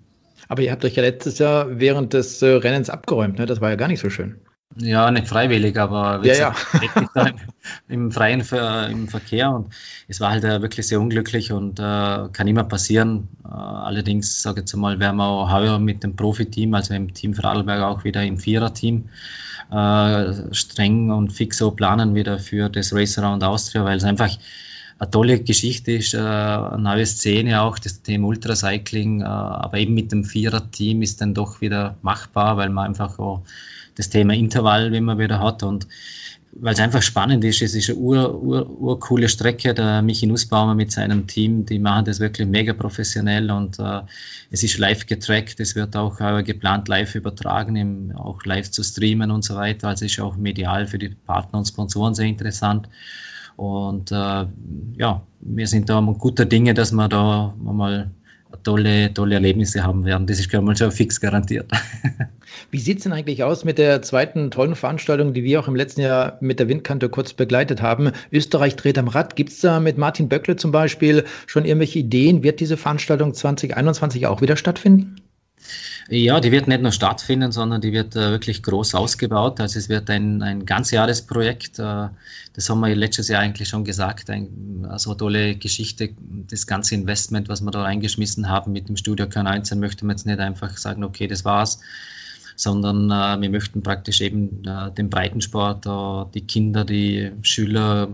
[0.49, 3.47] Aber ihr habt euch ja letztes Jahr während des äh, Rennens abgeräumt, ne?
[3.47, 4.37] das war ja gar nicht so schön.
[4.77, 6.55] Ja, nicht freiwillig, aber ja, ja.
[7.89, 9.73] im freien Ver im Verkehr und
[10.07, 13.27] es war halt äh, wirklich sehr unglücklich und äh, kann immer passieren.
[13.45, 17.12] Äh, allerdings, sage ich jetzt mal, werden wir auch heuer mit dem Profiteam, also im
[17.12, 19.09] Team Vorarlberg auch wieder im Viererteam
[19.73, 24.31] äh, streng und fix so planen wieder für das Race Around Austria, weil es einfach
[25.01, 29.95] eine tolle Geschichte ist, äh, eine neue Szene auch, das Thema Ultracycling, äh, aber eben
[29.95, 33.43] mit dem Vierer-Team ist dann doch wieder machbar, weil man einfach auch
[34.01, 35.62] das Thema Intervall, wenn man wieder hat.
[35.62, 35.86] Und
[36.53, 40.74] weil es einfach spannend ist, es ist eine ur, ur, urcoole Strecke, der Michi Nussbaumer
[40.74, 44.01] mit seinem Team, die machen das wirklich mega professionell und äh,
[44.51, 48.82] es ist live getrackt, es wird auch äh, geplant live übertragen, im, auch live zu
[48.82, 52.88] streamen und so weiter, also ist auch medial für die Partner und Sponsoren sehr interessant.
[53.57, 54.46] Und äh,
[54.96, 58.11] ja, wir sind da guter Dinge, dass wir da mal
[58.62, 60.26] tolle, tolle Erlebnisse haben werden.
[60.26, 61.70] Das ist, glaube ich, schon fix garantiert.
[62.70, 65.76] Wie sieht es denn eigentlich aus mit der zweiten tollen Veranstaltung, die wir auch im
[65.76, 68.12] letzten Jahr mit der Windkante kurz begleitet haben?
[68.32, 69.36] Österreich dreht am Rad.
[69.36, 72.42] Gibt es da mit Martin Böckle zum Beispiel schon irgendwelche Ideen?
[72.42, 75.20] Wird diese Veranstaltung 2021 auch wieder stattfinden?
[76.09, 79.61] Ja, die wird nicht nur stattfinden, sondern die wird äh, wirklich groß ausgebaut.
[79.61, 81.79] Also es wird ein, ein Ganzjahresprojekt.
[81.79, 82.09] Äh,
[82.53, 84.29] das haben wir letztes Jahr eigentlich schon gesagt.
[84.31, 86.11] Ein, so also tolle Geschichte.
[86.49, 90.27] Das ganze Investment, was wir da reingeschmissen haben mit dem Studio K19, möchte man jetzt
[90.27, 91.81] nicht einfach sagen, okay, das war's
[92.57, 98.09] sondern äh, wir möchten praktisch eben äh, den Breitensport, äh, die Kinder, die Schüler,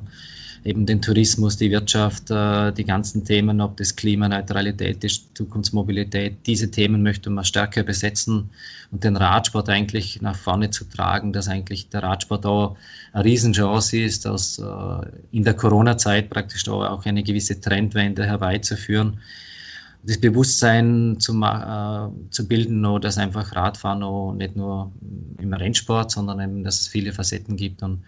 [0.66, 6.70] eben den Tourismus, die Wirtschaft, äh, die ganzen Themen, ob das Klimaneutralität ist, Zukunftsmobilität, diese
[6.70, 8.50] Themen möchte man stärker besetzen
[8.90, 12.76] und den Radsport eigentlich nach vorne zu tragen, dass eigentlich der Radsport auch
[13.12, 19.20] eine Riesenchance ist, dass äh, in der Corona-Zeit praktisch auch eine gewisse Trendwende herbeizuführen
[20.02, 24.92] das Bewusstsein zu, äh, zu bilden, noch, dass einfach Radfahren noch nicht nur
[25.38, 27.82] im Rennsport, sondern eben, dass es viele Facetten gibt.
[27.82, 28.02] Und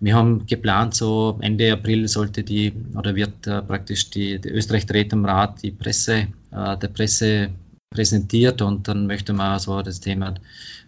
[0.00, 4.86] wir haben geplant, so Ende April sollte die oder wird äh, praktisch die, die Österreich
[4.86, 7.50] dreht am Rad die Presse, äh, der Presse
[7.90, 10.34] präsentiert und dann möchte man so das Thema, äh,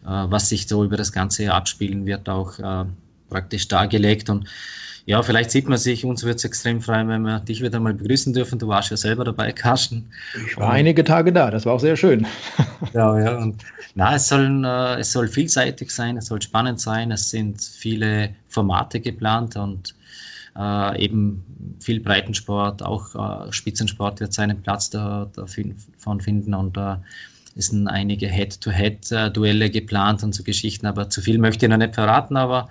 [0.04, 2.84] was sich so über das Ganze abspielen wird, auch äh,
[3.28, 4.46] praktisch dargelegt und
[5.06, 7.94] ja, vielleicht sieht man sich, uns wird es extrem freuen, wenn wir dich wieder mal
[7.94, 8.58] begrüßen dürfen.
[8.58, 10.10] Du warst ja selber dabei, Carsten.
[10.48, 12.26] Ich war einige Tage da, das war auch sehr schön.
[12.92, 13.62] ja, ja, und
[13.94, 18.34] na, es soll, äh, es soll vielseitig sein, es soll spannend sein, es sind viele
[18.48, 19.94] Formate geplant und
[20.58, 21.44] äh, eben
[21.78, 26.96] viel Breitensport, auch äh, Spitzensport wird seinen Platz da, davon finden und äh,
[27.56, 31.94] es sind einige Head-to-Head-Duelle geplant und so Geschichten, aber zu viel möchte ich noch nicht
[31.94, 32.68] verraten, aber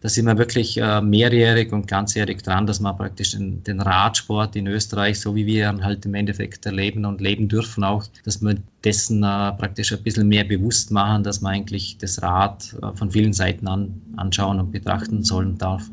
[0.00, 4.54] da sind wir wirklich äh, mehrjährig und ganzjährig dran, dass wir praktisch den, den, Radsport
[4.54, 8.40] in Österreich, so wie wir ihn halt im Endeffekt erleben und leben dürfen auch, dass
[8.40, 12.94] wir dessen äh, praktisch ein bisschen mehr bewusst machen, dass man eigentlich das Rad äh,
[12.94, 15.90] von vielen Seiten an, anschauen und betrachten sollen darf.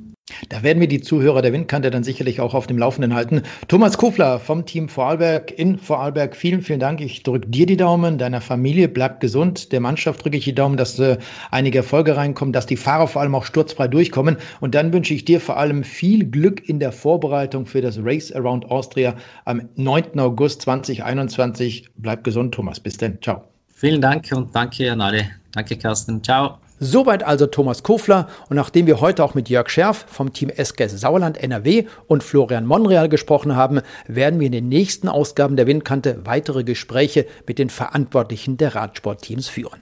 [0.49, 3.43] Da werden wir die Zuhörer der Windkante dann sicherlich auch auf dem Laufenden halten.
[3.67, 6.99] Thomas Kofler vom Team Vorarlberg in Vorarlberg, vielen, vielen Dank.
[6.99, 10.77] Ich drücke dir die Daumen, deiner Familie bleibt gesund, der Mannschaft drücke ich die Daumen,
[10.77, 11.17] dass äh,
[11.51, 14.37] einige Erfolge reinkommen, dass die Fahrer vor allem auch sturzfrei durchkommen.
[14.61, 18.31] Und dann wünsche ich dir vor allem viel Glück in der Vorbereitung für das Race
[18.31, 19.15] Around Austria
[19.45, 20.19] am 9.
[20.19, 21.89] August 2021.
[21.97, 22.79] Bleib gesund, Thomas.
[22.79, 23.21] Bis dann.
[23.21, 23.43] Ciao.
[23.67, 25.29] Vielen Dank und danke an alle.
[25.51, 26.23] Danke, Carsten.
[26.23, 26.64] Ciao.
[26.79, 30.99] Soweit also Thomas Kofler und nachdem wir heute auch mit Jörg Scherf vom Team SKS
[30.99, 36.25] Sauerland NRW und Florian Monreal gesprochen haben, werden wir in den nächsten Ausgaben der Windkante
[36.25, 39.79] weitere Gespräche mit den Verantwortlichen der Radsportteams führen.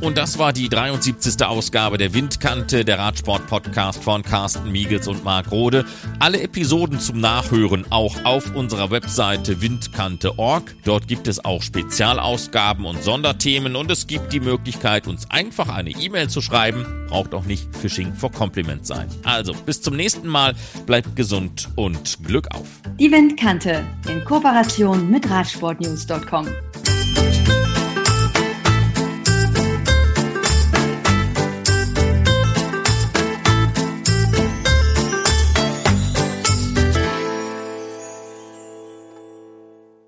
[0.00, 1.44] Und das war die 73.
[1.46, 5.84] Ausgabe der Windkante, der Radsport-Podcast von Carsten Miegels und Marc Rode.
[6.18, 10.74] Alle Episoden zum Nachhören auch auf unserer Webseite windkante.org.
[10.84, 15.90] Dort gibt es auch Spezialausgaben und Sonderthemen und es gibt die Möglichkeit, uns einfach eine
[15.90, 16.86] E-Mail zu schreiben.
[17.08, 19.06] Braucht auch nicht Phishing for Compliment sein.
[19.24, 20.54] Also, bis zum nächsten Mal.
[20.86, 22.66] Bleibt gesund und Glück auf.
[22.98, 26.46] Die Windkante in Kooperation mit Radsportnews.com.